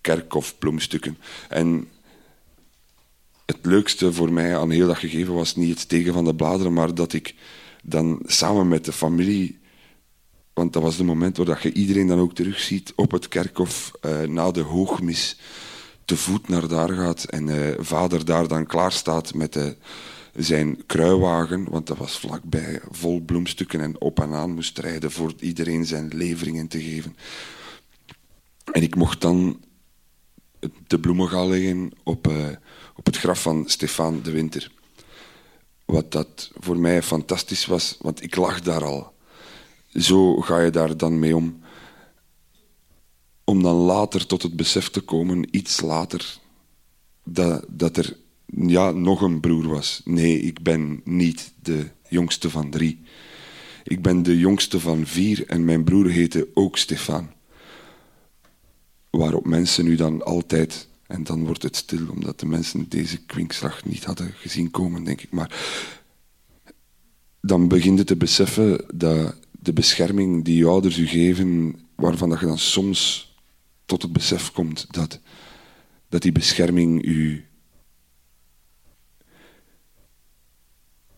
kerkhofbloemstukken. 0.00 1.18
En 1.48 1.88
het 3.46 3.58
leukste 3.62 4.12
voor 4.12 4.32
mij 4.32 4.56
aan 4.56 4.70
heel 4.70 4.86
dat 4.86 4.96
gegeven 4.96 5.34
was 5.34 5.56
niet 5.56 5.68
het 5.68 5.78
steken 5.78 6.12
van 6.12 6.24
de 6.24 6.34
bladeren, 6.34 6.72
maar 6.72 6.94
dat 6.94 7.12
ik 7.12 7.34
dan 7.82 8.20
samen 8.24 8.68
met 8.68 8.84
de 8.84 8.92
familie, 8.92 9.58
want 10.52 10.72
dat 10.72 10.82
was 10.82 10.96
het 10.96 11.06
moment 11.06 11.36
waar 11.36 11.60
je 11.62 11.72
iedereen 11.72 12.06
dan 12.06 12.18
ook 12.18 12.34
terugziet 12.34 12.92
op 12.96 13.10
het 13.10 13.28
kerkhof 13.28 13.92
uh, 14.02 14.20
na 14.20 14.50
de 14.50 14.60
hoogmis, 14.60 15.36
te 16.04 16.16
voet 16.16 16.48
naar 16.48 16.68
daar 16.68 16.88
gaat 16.88 17.24
en 17.24 17.46
uh, 17.46 17.68
vader 17.78 18.24
daar 18.24 18.48
dan 18.48 18.66
klaar 18.66 18.92
staat 18.92 19.34
met 19.34 19.52
de 19.52 19.76
zijn 20.34 20.86
kruiwagen, 20.86 21.70
want 21.70 21.86
dat 21.86 21.96
was 21.96 22.18
vlakbij, 22.18 22.80
vol 22.90 23.20
bloemstukken 23.20 23.80
en 23.80 24.00
op 24.00 24.20
en 24.20 24.32
aan 24.32 24.54
moest 24.54 24.78
rijden 24.78 25.10
voor 25.10 25.32
iedereen 25.40 25.86
zijn 25.86 26.10
leveringen 26.14 26.68
te 26.68 26.82
geven. 26.82 27.16
En 28.72 28.82
ik 28.82 28.94
mocht 28.94 29.20
dan 29.20 29.60
de 30.86 31.00
bloemen 31.00 31.28
gaan 31.28 31.48
leggen 31.48 31.90
op, 32.02 32.28
uh, 32.28 32.48
op 32.96 33.06
het 33.06 33.16
graf 33.16 33.42
van 33.42 33.64
Stefan 33.66 34.22
de 34.22 34.30
Winter. 34.30 34.72
Wat 35.84 36.12
dat 36.12 36.50
voor 36.58 36.78
mij 36.78 37.02
fantastisch 37.02 37.66
was, 37.66 37.96
want 38.00 38.22
ik 38.22 38.36
lag 38.36 38.60
daar 38.60 38.84
al. 38.84 39.12
Zo 39.94 40.40
ga 40.40 40.60
je 40.60 40.70
daar 40.70 40.96
dan 40.96 41.18
mee 41.18 41.36
om. 41.36 41.60
Om 43.44 43.62
dan 43.62 43.76
later 43.76 44.26
tot 44.26 44.42
het 44.42 44.56
besef 44.56 44.90
te 44.90 45.00
komen, 45.00 45.56
iets 45.56 45.80
later, 45.80 46.38
dat, 47.24 47.64
dat 47.68 47.96
er 47.96 48.16
ja, 48.46 48.90
nog 48.90 49.20
een 49.20 49.40
broer 49.40 49.68
was. 49.68 50.00
Nee, 50.04 50.40
ik 50.40 50.62
ben 50.62 51.00
niet 51.04 51.52
de 51.62 51.90
jongste 52.08 52.50
van 52.50 52.70
drie. 52.70 53.02
Ik 53.84 54.02
ben 54.02 54.22
de 54.22 54.38
jongste 54.38 54.80
van 54.80 55.06
vier 55.06 55.46
en 55.46 55.64
mijn 55.64 55.84
broer 55.84 56.10
heette 56.10 56.48
ook 56.54 56.76
Stefan. 56.76 57.30
Waarop 59.20 59.46
mensen 59.46 59.84
nu 59.84 59.96
dan 59.96 60.22
altijd, 60.22 60.88
en 61.06 61.24
dan 61.24 61.44
wordt 61.44 61.62
het 61.62 61.76
stil 61.76 62.08
omdat 62.10 62.40
de 62.40 62.46
mensen 62.46 62.88
deze 62.88 63.24
kwinkslag 63.24 63.84
niet 63.84 64.04
hadden 64.04 64.32
gezien 64.32 64.70
komen, 64.70 65.04
denk 65.04 65.20
ik. 65.20 65.30
Maar 65.30 65.50
dan 67.40 67.68
begin 67.68 67.96
je 67.96 68.04
te 68.04 68.16
beseffen 68.16 68.84
dat 68.94 69.36
de 69.50 69.72
bescherming 69.72 70.44
die 70.44 70.56
je 70.56 70.66
ouders 70.66 70.98
u 70.98 71.06
geven, 71.06 71.80
waarvan 71.94 72.28
dat 72.28 72.40
je 72.40 72.46
dan 72.46 72.58
soms 72.58 73.32
tot 73.84 74.02
het 74.02 74.12
besef 74.12 74.52
komt 74.52 74.86
dat, 74.90 75.20
dat 76.08 76.22
die 76.22 76.32
bescherming 76.32 77.04
u 77.04 77.44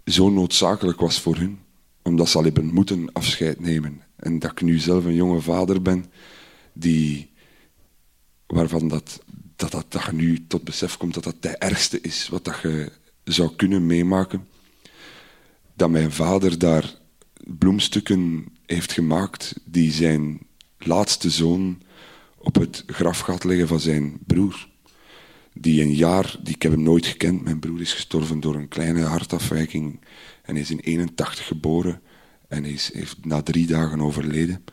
zo 0.04 0.30
noodzakelijk 0.30 1.00
was 1.00 1.21
voor 1.21 1.37
hun, 1.37 1.59
omdat 2.02 2.28
ze 2.28 2.38
al 2.38 2.44
hebben 2.44 2.75
moeten 2.75 3.12
afscheid 3.12 3.61
nemen. 3.61 4.02
En 4.16 4.38
dat 4.38 4.50
ik 4.50 4.62
nu 4.62 4.78
zelf 4.78 5.04
een 5.04 5.14
jonge 5.14 5.40
vader 5.40 5.82
ben, 5.82 6.04
die, 6.73 7.31
waarvan 8.52 8.88
dat, 8.88 9.21
dat, 9.56 9.71
dat, 9.71 9.92
dat 9.92 10.12
nu 10.12 10.47
tot 10.47 10.64
besef 10.64 10.97
komt 10.97 11.14
dat 11.14 11.25
dat 11.25 11.37
het 11.40 11.59
ergste 11.59 12.00
is 12.00 12.28
wat 12.28 12.44
dat 12.44 12.61
je 12.62 12.92
zou 13.25 13.56
kunnen 13.56 13.87
meemaken. 13.87 14.49
Dat 15.75 15.90
mijn 15.90 16.12
vader 16.12 16.59
daar 16.59 16.94
bloemstukken 17.44 18.47
heeft 18.66 18.92
gemaakt 18.92 19.54
die 19.64 19.92
zijn 19.92 20.40
laatste 20.78 21.30
zoon 21.30 21.82
op 22.38 22.54
het 22.54 22.85
graf 22.87 23.18
gaat 23.18 23.44
leggen 23.44 23.68
van 23.68 23.80
zijn 23.80 24.18
broer 24.26 24.68
die 25.54 25.82
een 25.82 25.94
jaar, 25.94 26.37
die, 26.42 26.54
ik 26.54 26.62
heb 26.62 26.73
hem 26.73 26.82
nooit 26.82 27.06
gekend, 27.06 27.42
mijn 27.42 27.59
broer 27.59 27.80
is 27.80 27.92
gestorven 27.92 28.40
door 28.40 28.54
een 28.54 28.68
kleine 28.68 29.02
hartafwijking 29.02 30.00
en 30.42 30.56
is 30.56 30.71
in 30.71 30.80
81 30.80 31.47
geboren 31.47 32.02
en 32.49 32.64
is, 32.64 32.92
heeft 32.92 33.25
na 33.25 33.42
drie 33.42 33.66
dagen 33.66 34.00
overleden. 34.00 34.64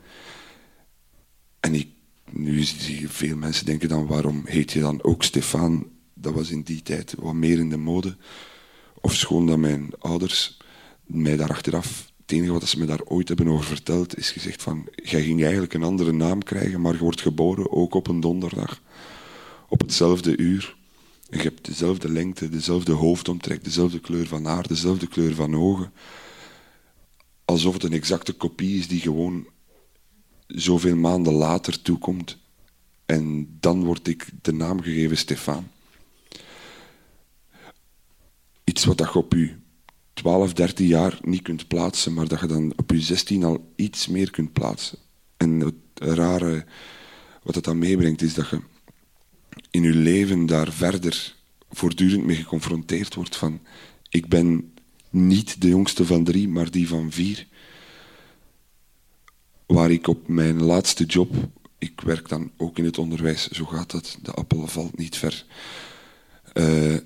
En 1.60 1.76
ik, 1.76 1.88
nu 2.32 2.64
zie 2.64 3.10
veel 3.10 3.36
mensen 3.36 3.66
denken 3.66 3.90
dan, 3.90 4.08
waarom 4.08 4.42
heet 4.46 4.72
je 4.72 4.80
dan 4.80 5.04
ook 5.04 5.24
Stefan? 5.24 5.88
Dat 6.14 6.34
was 6.34 6.50
in 6.50 6.62
die 6.62 6.82
tijd 6.82 7.16
wat 7.20 7.34
meer 7.34 7.60
in 7.60 7.70
de 7.70 7.78
mode. 7.78 8.18
Of 9.02 9.16
schoon 9.16 9.46
dat 9.46 9.58
mijn 9.58 9.92
ouders 10.00 10.58
mij 11.06 11.38
daar 11.38 11.50
achteraf, 11.50 12.12
het 12.22 12.32
enige 12.32 12.52
wat 12.52 12.68
ze 12.68 12.80
me 12.80 12.86
daar 12.86 13.04
ooit 13.04 13.28
hebben 13.28 13.48
over 13.48 13.66
verteld, 13.66 14.18
is 14.18 14.32
gezegd 14.32 14.62
van, 14.62 14.88
jij 14.96 15.24
ging 15.24 15.42
eigenlijk 15.42 15.74
een 15.74 15.84
andere 15.84 16.12
naam 16.12 16.44
krijgen, 16.44 16.82
maar 16.82 16.94
je 16.94 17.00
wordt 17.00 17.22
geboren 17.22 17.72
ook 17.72 17.94
op 17.94 18.08
een 18.08 18.20
donderdag 18.20 18.82
op 19.70 19.80
hetzelfde 19.80 20.38
uur. 20.38 20.78
En 21.30 21.38
je 21.38 21.44
hebt 21.44 21.66
dezelfde 21.66 22.10
lengte, 22.10 22.50
dezelfde 22.50 22.92
hoofdomtrek, 22.92 23.64
dezelfde 23.64 24.00
kleur 24.00 24.28
van 24.28 24.46
haar, 24.46 24.68
dezelfde 24.68 25.08
kleur 25.08 25.36
van 25.36 25.56
ogen. 25.56 25.92
Alsof 27.46 27.74
het 27.74 27.84
een 27.84 27.94
exacte 27.94 28.34
kopie 28.34 28.78
is 28.78 28.88
die 28.88 29.02
gewoon 29.02 29.48
zoveel 30.50 30.96
maanden 30.96 31.34
later 31.34 31.82
toekomt. 31.82 32.38
En 33.06 33.58
dan 33.60 33.84
word 33.84 34.08
ik 34.08 34.30
de 34.42 34.54
naam 34.54 34.82
gegeven 34.82 35.18
Stefan. 35.18 35.68
Iets 38.64 38.86
wat 38.86 38.98
je 38.98 39.14
op 39.14 39.34
je 39.34 39.56
12, 40.14 40.54
13 40.54 40.88
jaar 40.88 41.20
niet 41.22 41.42
kunt 41.42 41.68
plaatsen, 41.68 42.14
maar 42.14 42.28
dat 42.28 42.40
je 42.40 42.48
dan 42.48 42.74
op 42.76 42.92
je 42.92 43.02
16 43.02 43.44
al 43.44 43.74
iets 43.76 44.08
meer 44.08 44.32
kunt 44.32 44.54
plaatsen. 44.54 44.98
En 45.38 45.60
het 45.60 45.76
rare 45.94 46.66
wat 47.44 47.56
het 47.56 47.64
dan 47.64 47.78
meebrengt 47.78 48.22
is 48.22 48.34
dat 48.34 48.50
je 48.50 48.62
in 49.72 49.84
uw 49.84 50.02
leven 50.02 50.46
daar 50.46 50.72
verder 50.72 51.36
voortdurend 51.70 52.26
mee 52.26 52.36
geconfronteerd 52.36 53.16
wordt 53.16 53.36
van 53.36 53.60
ik 54.10 54.28
ben 54.28 54.74
niet 55.10 55.62
de 55.62 55.68
jongste 55.68 56.06
van 56.06 56.24
drie, 56.24 56.48
maar 56.48 56.72
die 56.72 56.88
van 56.88 57.12
vier. 57.12 57.48
Waar 59.70 59.92
ik 59.92 60.08
op 60.08 60.28
mijn 60.28 60.64
laatste 60.64 61.06
job, 61.06 61.34
ik 61.78 62.02
werk 62.02 62.30
dan 62.30 62.52
ook 62.58 62.78
in 62.78 62.86
het 62.86 62.98
onderwijs, 62.98 63.48
zo 63.48 63.66
gaat 63.66 63.92
dat, 63.92 64.18
de 64.22 64.32
appel 64.32 64.68
valt 64.68 64.98
niet 64.98 65.18
ver. 65.18 65.46
Uh, 66.54 66.98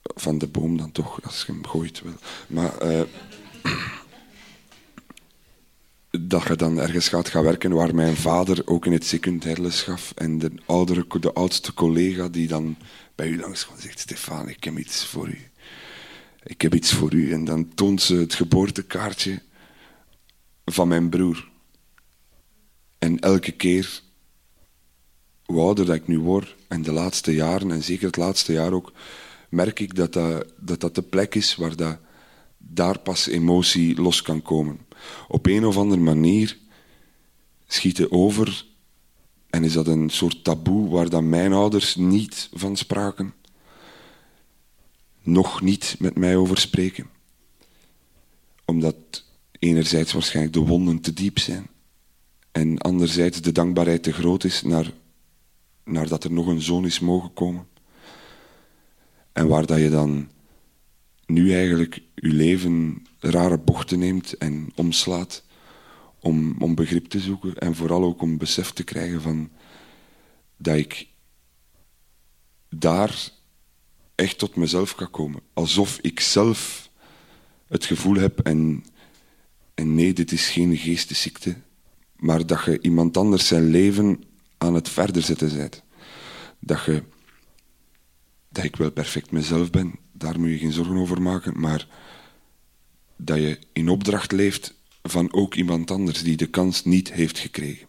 van 0.00 0.38
de 0.38 0.46
boom 0.46 0.76
dan 0.76 0.92
toch, 0.92 1.22
als 1.22 1.44
je 1.46 1.52
hem 1.52 1.66
gooit. 1.66 2.02
Wel. 2.02 2.14
Maar 2.46 2.78
eh, 2.78 3.00
dat 6.20 6.42
je 6.42 6.56
dan 6.56 6.80
ergens 6.80 7.08
gaat 7.08 7.28
gaan 7.28 7.44
werken 7.44 7.72
waar 7.72 7.94
mijn 7.94 8.16
vader 8.16 8.62
ook 8.64 8.86
in 8.86 8.92
het 8.92 9.04
secundair 9.04 9.60
les 9.60 9.82
gaf 9.82 10.12
en 10.16 10.38
de, 10.38 10.52
oudere, 10.66 11.06
de 11.20 11.32
oudste 11.32 11.74
collega 11.74 12.28
die 12.28 12.48
dan 12.48 12.76
bij 13.14 13.28
u 13.28 13.40
langs 13.40 13.66
kwam 13.66 13.80
zegt, 13.80 14.00
Stefan, 14.00 14.48
ik 14.48 14.64
heb 14.64 14.78
iets 14.78 15.04
voor 15.04 15.28
u. 15.28 15.38
Ik 16.42 16.60
heb 16.60 16.74
iets 16.74 16.92
voor 16.92 17.14
u. 17.14 17.32
En 17.32 17.44
dan 17.44 17.74
toont 17.74 18.02
ze 18.02 18.14
het 18.14 18.34
geboortekaartje 18.34 19.42
van 20.64 20.88
mijn 20.88 21.08
broer. 21.08 21.52
En 23.04 23.20
elke 23.20 23.52
keer, 23.52 24.02
hoe 25.44 25.60
ouder 25.60 25.86
dat 25.86 25.94
ik 25.94 26.06
nu 26.06 26.18
word, 26.18 26.56
en 26.68 26.82
de 26.82 26.92
laatste 26.92 27.34
jaren, 27.34 27.70
en 27.70 27.82
zeker 27.82 28.06
het 28.06 28.16
laatste 28.16 28.52
jaar 28.52 28.72
ook, 28.72 28.92
merk 29.48 29.80
ik 29.80 29.94
dat 29.94 30.12
dat, 30.12 30.80
dat, 30.80 30.94
de 30.94 31.02
plek 31.02 31.34
is 31.34 31.56
waar 31.56 31.76
dat, 31.76 31.98
daar 32.58 32.98
pas 32.98 33.26
emotie 33.26 34.00
los 34.00 34.22
kan 34.22 34.42
komen. 34.42 34.78
Op 35.28 35.46
een 35.46 35.64
of 35.64 35.76
andere 35.76 36.00
manier 36.00 36.58
schieten 37.66 38.12
over 38.12 38.66
en 39.50 39.64
is 39.64 39.72
dat 39.72 39.86
een 39.86 40.10
soort 40.10 40.44
taboe 40.44 40.88
waar 40.88 41.08
dan 41.08 41.28
mijn 41.28 41.52
ouders 41.52 41.94
niet 41.94 42.48
van 42.52 42.76
spraken. 42.76 43.34
Nog 45.22 45.60
niet 45.60 45.96
met 45.98 46.16
mij 46.16 46.36
over 46.36 46.58
spreken. 46.58 47.10
Omdat 48.64 49.24
enerzijds 49.58 50.12
waarschijnlijk 50.12 50.54
de 50.54 50.60
wonden 50.60 51.00
te 51.00 51.12
diep 51.12 51.38
zijn. 51.38 51.72
En 52.54 52.78
anderzijds 52.78 53.40
de 53.40 53.52
dankbaarheid 53.52 54.02
te 54.02 54.12
groot 54.12 54.44
is 54.44 54.62
naar, 54.62 54.92
naar 55.84 56.08
dat 56.08 56.24
er 56.24 56.32
nog 56.32 56.46
een 56.46 56.60
zoon 56.60 56.84
is 56.84 57.00
mogen 57.00 57.32
komen. 57.32 57.66
En 59.32 59.48
waar 59.48 59.66
dat 59.66 59.78
je 59.78 59.90
dan 59.90 60.30
nu 61.26 61.54
eigenlijk 61.54 62.02
je 62.14 62.32
leven 62.32 63.06
rare 63.18 63.58
bochten 63.58 63.98
neemt 63.98 64.32
en 64.32 64.72
omslaat 64.74 65.44
om, 66.20 66.56
om 66.58 66.74
begrip 66.74 67.06
te 67.06 67.20
zoeken 67.20 67.58
en 67.58 67.74
vooral 67.74 68.02
ook 68.02 68.22
om 68.22 68.38
besef 68.38 68.70
te 68.70 68.84
krijgen 68.84 69.22
van 69.22 69.50
dat 70.56 70.76
ik 70.76 71.08
daar 72.68 73.30
echt 74.14 74.38
tot 74.38 74.56
mezelf 74.56 74.94
kan 74.94 75.10
komen. 75.10 75.40
Alsof 75.52 75.98
ik 76.00 76.20
zelf 76.20 76.90
het 77.66 77.84
gevoel 77.84 78.14
heb 78.14 78.38
en, 78.38 78.84
en 79.74 79.94
nee, 79.94 80.12
dit 80.12 80.32
is 80.32 80.48
geen 80.48 80.76
geestesziekte, 80.76 81.56
maar 82.24 82.46
dat 82.46 82.64
je 82.64 82.78
iemand 82.80 83.16
anders 83.16 83.46
zijn 83.46 83.70
leven 83.70 84.24
aan 84.58 84.74
het 84.74 84.88
verder 84.88 85.22
zetten 85.22 85.56
bent. 85.56 85.82
Dat, 86.58 86.84
je, 86.84 87.02
dat 88.48 88.64
ik 88.64 88.76
wel 88.76 88.90
perfect 88.90 89.30
mezelf 89.30 89.70
ben, 89.70 89.94
daar 90.12 90.40
moet 90.40 90.50
je 90.50 90.58
geen 90.58 90.72
zorgen 90.72 90.96
over 90.96 91.22
maken, 91.22 91.60
maar 91.60 91.86
dat 93.16 93.36
je 93.36 93.58
in 93.72 93.88
opdracht 93.88 94.32
leeft 94.32 94.74
van 95.02 95.32
ook 95.32 95.54
iemand 95.54 95.90
anders 95.90 96.22
die 96.22 96.36
de 96.36 96.46
kans 96.46 96.84
niet 96.84 97.12
heeft 97.12 97.38
gekregen. 97.38 97.86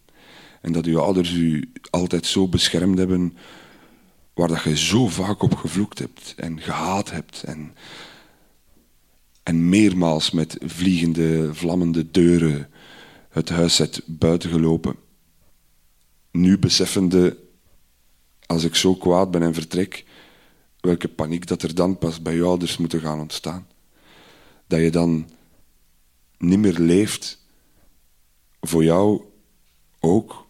En 0.62 0.72
dat 0.72 0.86
uw 0.86 1.00
ouders 1.00 1.34
u 1.34 1.72
altijd 1.89 2.25
zo 2.25 2.48
beschermd 2.48 2.98
hebben, 2.98 3.38
waar 4.34 4.48
dat 4.48 4.63
je 4.63 4.77
zo 4.77 5.08
vaak 5.08 5.42
op 5.42 5.56
gevloekt 5.56 6.00
hebt 6.00 6.34
en 6.38 6.62
gehaat 6.62 7.12
hebt 7.12 7.44
en, 7.44 7.74
en 9.44 9.70
meermaals 9.70 10.32
met 10.32 10.58
vliegende, 10.65 11.54
vlammende 11.54 12.12
deuren 12.12 12.70
het 13.36 13.50
huis 13.50 13.77
hebt 13.77 14.01
buitengelopen. 14.06 14.96
Nu 16.32 16.60
beseffende, 16.60 17.38
als 18.46 18.63
ik 18.63 18.75
zo 18.75 18.96
kwaad 18.96 19.32
ben 19.32 19.42
en 19.42 19.54
vertrek, 19.54 20.06
welke 20.80 21.08
paniek 21.08 21.48
dat 21.48 21.62
er 21.62 21.75
dan 21.75 21.98
pas 21.98 22.22
bij 22.22 22.36
je 22.36 22.44
ouders 22.44 22.77
moet 22.77 22.96
gaan 22.96 23.20
ontstaan. 23.20 23.68
Dat 24.68 24.80
je 24.80 24.89
dan 24.92 25.30
niet 26.38 26.60
meer 26.60 26.80
leeft 26.80 27.46
voor 28.62 28.84
jou 28.84 29.24
ook, 30.00 30.48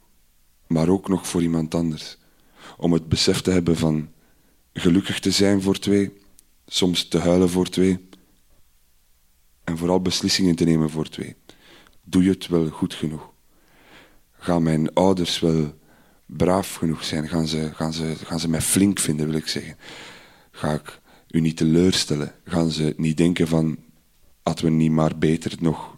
maar 0.68 0.90
ook 0.90 1.08
nog 1.08 1.28
voor 1.28 1.42
iemand 1.42 1.76
anders. 1.76 2.18
Om 2.78 2.94
het 2.94 3.10
besef 3.10 3.42
te 3.42 3.52
hebben 3.52 3.78
van 3.78 4.10
gelukkig 4.74 5.20
te 5.20 5.32
zijn 5.32 5.62
voor 5.62 5.80
twee, 5.80 6.14
soms 6.68 7.08
te 7.08 7.18
huilen 7.18 7.50
voor 7.50 7.70
twee 7.70 8.10
en 9.64 9.78
vooral 9.78 10.02
beslissingen 10.02 10.56
te 10.56 10.64
nemen 10.64 10.90
voor 10.90 11.10
twee. 11.10 11.36
Doe 12.06 12.24
je 12.24 12.30
het 12.30 12.48
wel 12.48 12.70
goed 12.70 12.94
genoeg? 12.94 13.30
Gaan 14.32 14.64
mijn 14.64 14.94
ouders 14.94 15.40
wel 15.40 15.74
braaf 16.26 16.76
genoeg 16.76 17.04
zijn? 17.04 17.28
Gaan 17.28 17.48
ze, 17.48 17.72
gaan 17.74 17.94
ze, 17.94 18.16
gaan 18.16 18.40
ze 18.40 18.50
mij 18.50 18.62
flink 18.62 19.00
vinden, 19.00 19.26
wil 19.26 19.36
ik 19.36 19.48
zeggen? 19.48 19.78
Ga 20.52 20.74
ik 20.74 21.00
u 21.30 21.40
niet 21.40 21.58
teleurstellen? 21.58 22.36
Gaan 22.44 22.72
ze 22.72 22.94
niet 22.98 23.18
denken 23.18 23.48
van 23.48 23.78
hadden 24.46 24.66
we 24.66 24.72
niet 24.72 24.92
maar 24.92 25.18
beter 25.18 25.56
nog 25.60 25.94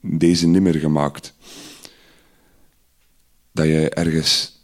deze 0.00 0.46
nimmer 0.46 0.74
gemaakt. 0.74 1.34
Dat 3.52 3.66
je 3.66 3.88
ergens 3.90 4.60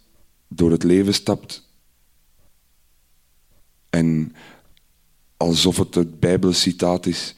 door 0.48 0.70
het 0.70 0.82
leven 0.82 1.14
stapt 1.14 1.68
en 3.90 4.34
alsof 5.36 5.76
het 5.76 5.94
het 5.94 6.20
Bijbelcitaat 6.20 7.06
is, 7.06 7.34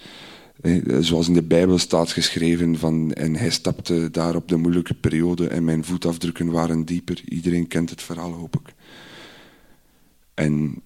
zoals 1.00 1.28
in 1.28 1.34
de 1.34 1.42
Bijbel 1.42 1.78
staat 1.78 2.10
geschreven 2.10 2.78
van 2.78 3.12
en 3.12 3.36
hij 3.36 3.50
stapte 3.50 4.10
daar 4.10 4.34
op 4.34 4.48
de 4.48 4.56
moeilijke 4.56 4.94
periode 4.94 5.48
en 5.48 5.64
mijn 5.64 5.84
voetafdrukken 5.84 6.50
waren 6.50 6.84
dieper. 6.84 7.20
Iedereen 7.28 7.66
kent 7.66 7.90
het 7.90 8.02
verhaal, 8.02 8.32
hoop 8.32 8.56
ik. 8.56 8.74
En 10.34 10.82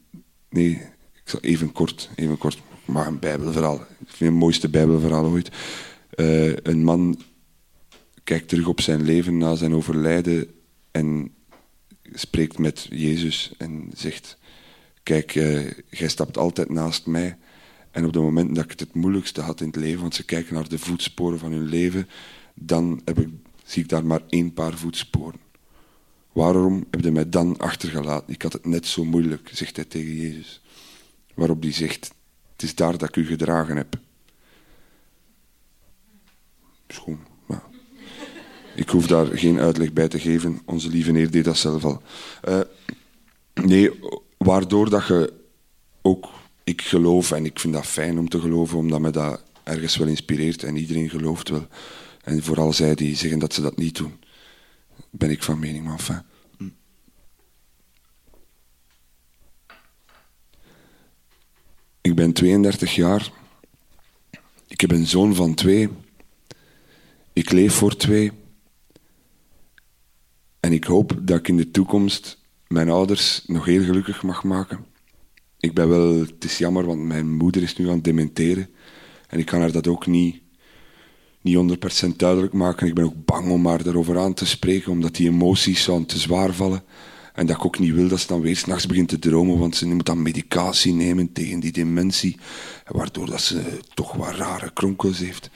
nee, 0.50 0.70
ik 1.12 1.22
zal 1.24 1.40
even 1.40 1.72
kort, 1.72 2.10
even 2.14 2.38
kort 2.38 2.58
maar 2.86 3.06
een 3.06 3.18
bijbelverhaal. 3.18 3.74
Ik 3.74 4.08
vind 4.08 4.30
het 4.30 4.40
mooiste 4.40 4.68
bijbelverhaal 4.68 5.26
ooit. 5.26 5.50
Uh, 6.16 6.56
een 6.56 6.84
man 6.84 7.20
kijkt 8.24 8.48
terug 8.48 8.66
op 8.66 8.80
zijn 8.80 9.02
leven 9.02 9.38
na 9.38 9.54
zijn 9.54 9.74
overlijden 9.74 10.46
en 10.90 11.34
spreekt 12.12 12.58
met 12.58 12.86
Jezus 12.90 13.52
en 13.58 13.90
zegt: 13.94 14.38
Kijk, 15.02 15.34
uh, 15.34 15.70
jij 15.90 16.08
stapt 16.08 16.38
altijd 16.38 16.70
naast 16.70 17.06
mij. 17.06 17.36
En 17.96 18.04
op 18.04 18.14
het 18.14 18.22
moment 18.22 18.54
dat 18.54 18.64
ik 18.64 18.70
het 18.70 18.80
het 18.80 18.94
moeilijkste 18.94 19.40
had 19.40 19.60
in 19.60 19.66
het 19.66 19.76
leven, 19.76 20.00
want 20.00 20.14
ze 20.14 20.24
kijken 20.24 20.54
naar 20.54 20.68
de 20.68 20.78
voetsporen 20.78 21.38
van 21.38 21.52
hun 21.52 21.66
leven, 21.68 22.08
dan 22.54 23.00
heb 23.04 23.18
ik, 23.18 23.28
zie 23.64 23.82
ik 23.82 23.88
daar 23.88 24.04
maar 24.04 24.20
één 24.28 24.52
paar 24.52 24.78
voetsporen. 24.78 25.40
Waarom 26.32 26.86
heb 26.90 27.00
je 27.00 27.10
mij 27.10 27.28
dan 27.28 27.58
achtergelaten? 27.58 28.32
Ik 28.32 28.42
had 28.42 28.52
het 28.52 28.66
net 28.66 28.86
zo 28.86 29.04
moeilijk, 29.04 29.50
zegt 29.52 29.76
hij 29.76 29.84
tegen 29.84 30.14
Jezus. 30.14 30.62
Waarop 31.34 31.62
hij 31.62 31.72
zegt: 31.72 32.14
het 32.52 32.62
is 32.62 32.74
daar 32.74 32.98
dat 32.98 33.08
ik 33.08 33.16
u 33.16 33.26
gedragen 33.26 33.76
heb. 33.76 33.98
Schoon. 36.88 37.20
Maar 37.46 37.62
ik 38.74 38.88
hoef 38.88 39.06
daar 39.06 39.26
geen 39.26 39.58
uitleg 39.58 39.92
bij 39.92 40.08
te 40.08 40.20
geven. 40.20 40.60
Onze 40.64 40.88
lieve 40.88 41.12
Heer 41.12 41.30
deed 41.30 41.44
dat 41.44 41.56
zelf 41.56 41.84
al. 41.84 42.02
Uh, 42.48 42.60
nee, 43.54 43.90
waardoor 44.36 44.90
dat 44.90 45.06
je 45.06 45.32
ook... 46.02 46.28
Ik 46.66 46.82
geloof, 46.82 47.30
en 47.30 47.44
ik 47.44 47.60
vind 47.60 47.74
dat 47.74 47.86
fijn 47.86 48.18
om 48.18 48.28
te 48.28 48.40
geloven, 48.40 48.78
omdat 48.78 49.00
me 49.00 49.10
dat 49.10 49.42
ergens 49.62 49.96
wel 49.96 50.08
inspireert. 50.08 50.62
En 50.62 50.76
iedereen 50.76 51.10
gelooft 51.10 51.48
wel. 51.48 51.66
En 52.22 52.42
vooral 52.42 52.72
zij 52.72 52.94
die 52.94 53.16
zeggen 53.16 53.38
dat 53.38 53.54
ze 53.54 53.60
dat 53.60 53.76
niet 53.76 53.96
doen. 53.96 54.20
Ben 55.10 55.30
ik 55.30 55.42
van 55.42 55.58
mening, 55.58 55.84
maar 55.84 55.92
enfin... 55.92 56.22
Ik 62.00 62.14
ben 62.14 62.32
32 62.32 62.94
jaar. 62.94 63.30
Ik 64.68 64.80
heb 64.80 64.90
een 64.90 65.06
zoon 65.06 65.34
van 65.34 65.54
twee. 65.54 65.88
Ik 67.32 67.50
leef 67.50 67.74
voor 67.74 67.96
twee. 67.96 68.32
En 70.60 70.72
ik 70.72 70.84
hoop 70.84 71.16
dat 71.20 71.38
ik 71.38 71.48
in 71.48 71.56
de 71.56 71.70
toekomst 71.70 72.38
mijn 72.66 72.88
ouders 72.88 73.42
nog 73.46 73.64
heel 73.64 73.84
gelukkig 73.84 74.22
mag 74.22 74.44
maken. 74.44 74.95
Ik 75.66 75.74
ben 75.74 75.88
wel, 75.88 76.18
het 76.18 76.44
is 76.44 76.58
jammer, 76.58 76.86
want 76.86 77.00
mijn 77.00 77.36
moeder 77.36 77.62
is 77.62 77.76
nu 77.76 77.88
aan 77.88 77.94
het 77.94 78.04
dementeren. 78.04 78.68
En 79.28 79.38
ik 79.38 79.46
kan 79.46 79.60
haar 79.60 79.72
dat 79.72 79.86
ook 79.86 80.06
niet, 80.06 80.40
niet 81.40 81.78
100% 82.04 82.16
duidelijk 82.16 82.52
maken. 82.52 82.86
Ik 82.86 82.94
ben 82.94 83.04
ook 83.04 83.24
bang 83.24 83.50
om 83.50 83.66
haar 83.66 83.82
daarover 83.82 84.18
aan 84.18 84.34
te 84.34 84.46
spreken, 84.46 84.92
omdat 84.92 85.14
die 85.14 85.28
emoties 85.28 85.82
zouden 85.82 86.06
te 86.06 86.18
zwaar 86.18 86.52
vallen. 86.52 86.82
En 87.34 87.46
dat 87.46 87.56
ik 87.56 87.64
ook 87.64 87.78
niet 87.78 87.94
wil 87.94 88.08
dat 88.08 88.20
ze 88.20 88.26
dan 88.26 88.40
weer 88.40 88.56
s'nachts 88.56 88.86
begint 88.86 89.08
te 89.08 89.18
dromen, 89.18 89.58
want 89.58 89.76
ze 89.76 89.86
moet 89.86 90.06
dan 90.06 90.22
medicatie 90.22 90.92
nemen 90.92 91.32
tegen 91.32 91.60
die 91.60 91.72
dementie, 91.72 92.36
waardoor 92.86 93.26
dat 93.26 93.40
ze 93.40 93.62
toch 93.94 94.12
wat 94.12 94.34
rare 94.34 94.72
kronkels 94.72 95.18
heeft. 95.18 95.50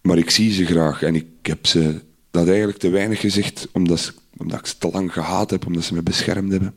Maar 0.00 0.18
ik 0.18 0.30
zie 0.30 0.52
ze 0.52 0.64
graag 0.64 1.02
en 1.02 1.14
ik 1.14 1.26
heb 1.42 1.66
ze 1.66 2.02
dat 2.30 2.48
eigenlijk 2.48 2.78
te 2.78 2.88
weinig 2.88 3.20
gezegd, 3.20 3.68
omdat, 3.72 4.14
omdat 4.36 4.58
ik 4.58 4.66
ze 4.66 4.78
te 4.78 4.90
lang 4.90 5.12
gehaat 5.12 5.50
heb, 5.50 5.66
omdat 5.66 5.84
ze 5.84 5.94
me 5.94 6.02
beschermd 6.02 6.52
hebben. 6.52 6.74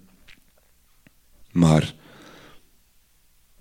Maar 1.53 1.95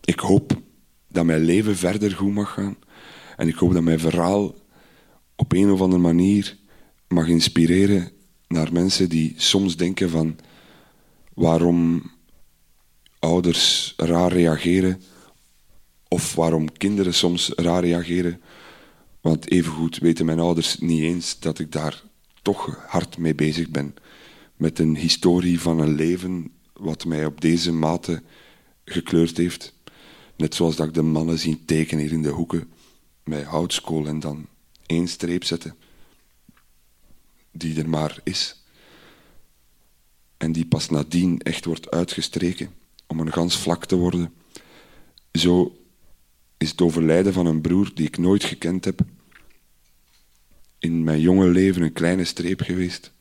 ik 0.05 0.21
hoop 0.21 0.61
dat 1.09 1.25
mijn 1.25 1.41
leven 1.41 1.77
verder 1.77 2.13
goed 2.13 2.35
mag 2.35 2.53
gaan. 2.53 2.77
En 3.37 3.49
ik 3.49 3.55
hoop 3.55 3.73
dat 3.73 3.83
mijn 3.83 4.01
verhaal 4.01 4.55
op 5.37 5.53
een 5.53 5.71
of 5.71 5.81
andere 5.81 6.03
manier 6.03 6.57
mag 7.09 7.27
inspireren 7.27 8.11
naar 8.49 8.73
mensen 8.73 9.09
die 9.09 9.35
soms 9.37 9.77
denken 9.77 10.11
van 10.11 10.39
waarom 11.35 12.11
ouders 13.19 13.95
raar 13.97 14.33
reageren 14.33 15.03
of 16.09 16.35
waarom 16.35 16.73
kinderen 16.73 17.15
soms 17.15 17.49
raar 17.57 17.83
reageren. 17.83 18.41
Want 19.21 19.51
evengoed 19.51 19.99
weten 19.99 20.25
mijn 20.27 20.41
ouders 20.41 20.79
niet 20.79 21.03
eens 21.03 21.39
dat 21.39 21.59
ik 21.59 21.73
daar 21.73 22.03
toch 22.43 22.85
hard 22.87 23.19
mee 23.19 23.35
bezig 23.35 23.69
ben. 23.69 23.95
Met 24.57 24.79
een 24.79 24.97
historie 24.97 25.61
van 25.61 25.81
een 25.81 25.95
leven 25.95 26.51
wat 26.83 27.05
mij 27.05 27.27
op 27.27 27.41
deze 27.41 27.73
mate 27.73 28.23
gekleurd 28.85 29.37
heeft. 29.37 29.75
Net 30.37 30.55
zoals 30.55 30.77
dat 30.77 30.87
ik 30.87 30.95
de 30.95 31.03
mannen 31.03 31.39
zie 31.39 31.65
tekenen 31.65 32.05
hier 32.05 32.13
in 32.13 32.23
de 32.23 32.29
hoeken 32.29 32.71
met 33.25 33.45
houtskool 33.45 34.07
en 34.07 34.21
dan 34.21 34.47
één 34.87 35.09
streep 35.09 35.45
zetten. 35.45 35.77
Die 37.51 37.79
er 37.79 37.89
maar 37.89 38.21
is. 38.25 38.65
En 40.37 40.53
die 40.53 40.67
pas 40.67 40.89
nadien 40.89 41.41
echt 41.41 41.65
wordt 41.65 41.91
uitgestreken 41.91 42.71
om 43.07 43.21
een 43.21 43.33
gans 43.33 43.57
vlak 43.57 43.85
te 43.85 43.97
worden. 43.97 44.33
Zo 45.33 45.77
is 46.59 46.71
het 46.71 46.81
overlijden 46.81 47.33
van 47.33 47.47
een 47.47 47.61
broer 47.61 47.91
die 47.95 48.07
ik 48.07 48.19
nooit 48.19 48.45
gekend 48.45 48.85
heb, 48.85 49.01
in 50.79 51.05
mijn 51.05 51.21
jonge 51.21 51.49
leven 51.49 51.83
een 51.83 51.93
kleine 51.93 52.25
streep 52.25 52.61
geweest, 52.61 53.13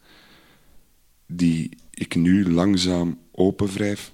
die 1.26 1.70
ik 2.02 2.16
nu 2.16 2.52
langzaam 2.52 3.20
openwrijf, 3.32 4.14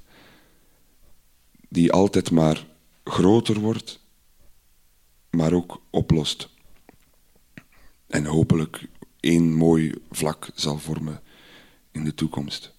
die 1.70 1.92
altijd 1.92 2.32
maar 2.32 2.66
groter 3.04 3.60
wordt, 3.60 4.00
maar 5.30 5.54
ook 5.54 5.82
oplost. 5.90 6.50
En 8.08 8.26
hopelijk 8.26 8.88
één 9.20 9.54
mooi 9.54 9.94
vlak 10.12 10.50
zal 10.56 10.78
vormen 10.78 11.22
in 11.92 12.04
de 12.04 12.14
toekomst. 12.14 12.74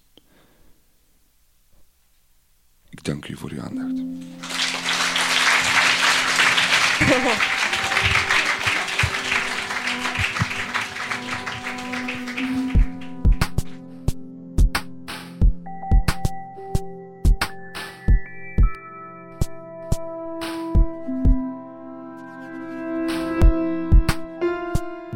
Ik 2.89 3.03
dank 3.03 3.27
u 3.27 3.37
voor 3.37 3.51
uw 3.51 3.61
aandacht. 3.61 4.01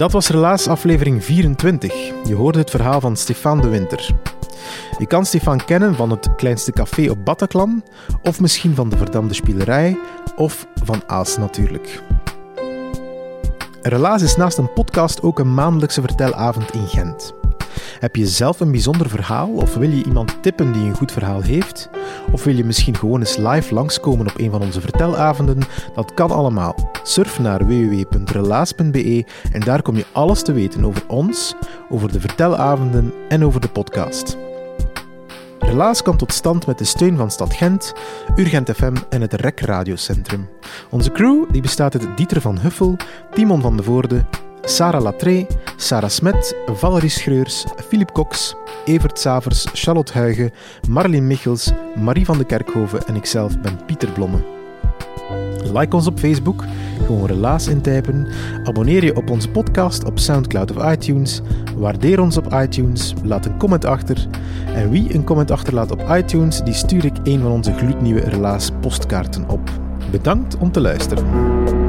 Dat 0.03 0.11
was 0.11 0.29
Relaas 0.29 0.67
aflevering 0.67 1.23
24. 1.23 1.93
Je 2.23 2.35
hoorde 2.35 2.59
het 2.59 2.69
verhaal 2.69 2.99
van 2.99 3.15
Stefan 3.15 3.61
de 3.61 3.67
Winter. 3.67 4.09
Je 4.97 5.05
kan 5.05 5.25
Stefan 5.25 5.65
kennen 5.65 5.95
van 5.95 6.09
het 6.09 6.35
kleinste 6.35 6.71
café 6.71 7.09
op 7.09 7.25
Bataclan, 7.25 7.83
of 8.23 8.39
misschien 8.39 8.75
van 8.75 8.89
de 8.89 8.97
verdamde 8.97 9.33
spielerij, 9.33 9.99
of 10.35 10.67
van 10.83 11.03
Aas 11.07 11.37
natuurlijk. 11.37 12.03
Relaas 13.81 14.21
is 14.21 14.35
naast 14.35 14.57
een 14.57 14.73
podcast 14.73 15.21
ook 15.21 15.39
een 15.39 15.53
maandelijkse 15.53 16.01
vertelavond 16.01 16.73
in 16.73 16.87
Gent. 16.87 17.33
Heb 17.99 18.15
je 18.15 18.27
zelf 18.27 18.59
een 18.59 18.71
bijzonder 18.71 19.09
verhaal 19.09 19.49
of 19.49 19.75
wil 19.75 19.89
je 19.89 20.03
iemand 20.05 20.43
tippen 20.43 20.71
die 20.71 20.83
een 20.83 20.97
goed 20.97 21.11
verhaal 21.11 21.41
heeft? 21.41 21.89
Of 22.31 22.43
wil 22.43 22.55
je 22.55 22.65
misschien 22.65 22.97
gewoon 22.97 23.19
eens 23.19 23.37
live 23.37 23.73
langskomen 23.73 24.27
op 24.27 24.39
een 24.39 24.51
van 24.51 24.61
onze 24.61 24.81
vertelavonden? 24.81 25.59
Dat 25.95 26.13
kan 26.13 26.31
allemaal. 26.31 26.92
Surf 27.03 27.39
naar 27.39 27.65
www.relaas.be 27.67 29.25
en 29.51 29.59
daar 29.59 29.81
kom 29.81 29.95
je 29.95 30.05
alles 30.11 30.43
te 30.43 30.51
weten 30.51 30.85
over 30.85 31.03
ons, 31.07 31.55
over 31.89 32.11
de 32.11 32.19
vertelavonden 32.19 33.13
en 33.29 33.45
over 33.45 33.61
de 33.61 33.69
podcast. 33.69 34.37
Relaas 35.59 36.01
kwam 36.01 36.17
tot 36.17 36.33
stand 36.33 36.67
met 36.67 36.77
de 36.77 36.83
steun 36.83 37.17
van 37.17 37.31
Stad 37.31 37.53
Gent, 37.53 37.93
Urgent 38.35 38.71
FM 38.71 38.95
en 39.09 39.21
het 39.21 39.33
REC 39.33 39.59
Radiocentrum. 39.59 40.49
Onze 40.89 41.11
crew 41.11 41.51
die 41.51 41.61
bestaat 41.61 41.93
uit 41.93 42.17
Dieter 42.17 42.41
van 42.41 42.59
Huffel, 42.59 42.95
Timon 43.33 43.61
van 43.61 43.77
de 43.77 43.83
Voorde, 43.83 44.25
Sarah 44.61 45.01
Latré, 45.01 45.47
Sarah 45.75 46.09
Smet, 46.09 46.55
Valerie 46.65 47.09
Schreurs, 47.09 47.65
Philip 47.87 48.11
Cox, 48.11 48.55
Evert 48.85 49.19
Savers, 49.19 49.67
Charlotte 49.73 50.13
Huigen, 50.13 50.51
Marlene 50.89 51.27
Michels, 51.27 51.71
Marie 51.95 52.25
van 52.25 52.37
de 52.37 52.45
Kerkhoven 52.45 53.07
en 53.07 53.15
ikzelf 53.15 53.59
ben 53.59 53.85
Pieter 53.85 54.09
Blomme. 54.09 54.52
Like 55.73 55.95
ons 55.95 56.07
op 56.07 56.19
Facebook, 56.19 56.63
gewoon 57.05 57.25
relaas 57.25 57.67
intypen. 57.67 58.27
Abonneer 58.63 59.03
je 59.03 59.15
op 59.15 59.29
onze 59.29 59.49
podcast 59.49 60.03
op 60.03 60.19
Soundcloud 60.19 60.77
of 60.77 60.91
iTunes. 60.91 61.41
Waardeer 61.77 62.21
ons 62.21 62.37
op 62.37 62.53
iTunes, 62.53 63.13
laat 63.23 63.45
een 63.45 63.57
comment 63.57 63.85
achter. 63.85 64.27
En 64.75 64.89
wie 64.89 65.15
een 65.15 65.23
comment 65.23 65.51
achterlaat 65.51 65.91
op 65.91 66.05
iTunes, 66.09 66.61
die 66.63 66.73
stuur 66.73 67.05
ik 67.05 67.15
een 67.23 67.41
van 67.41 67.51
onze 67.51 67.73
gloednieuwe 67.73 68.21
relaas 68.21 68.69
postkaarten 68.81 69.49
op. 69.49 69.69
Bedankt 70.11 70.57
om 70.57 70.71
te 70.71 70.81
luisteren. 70.81 71.82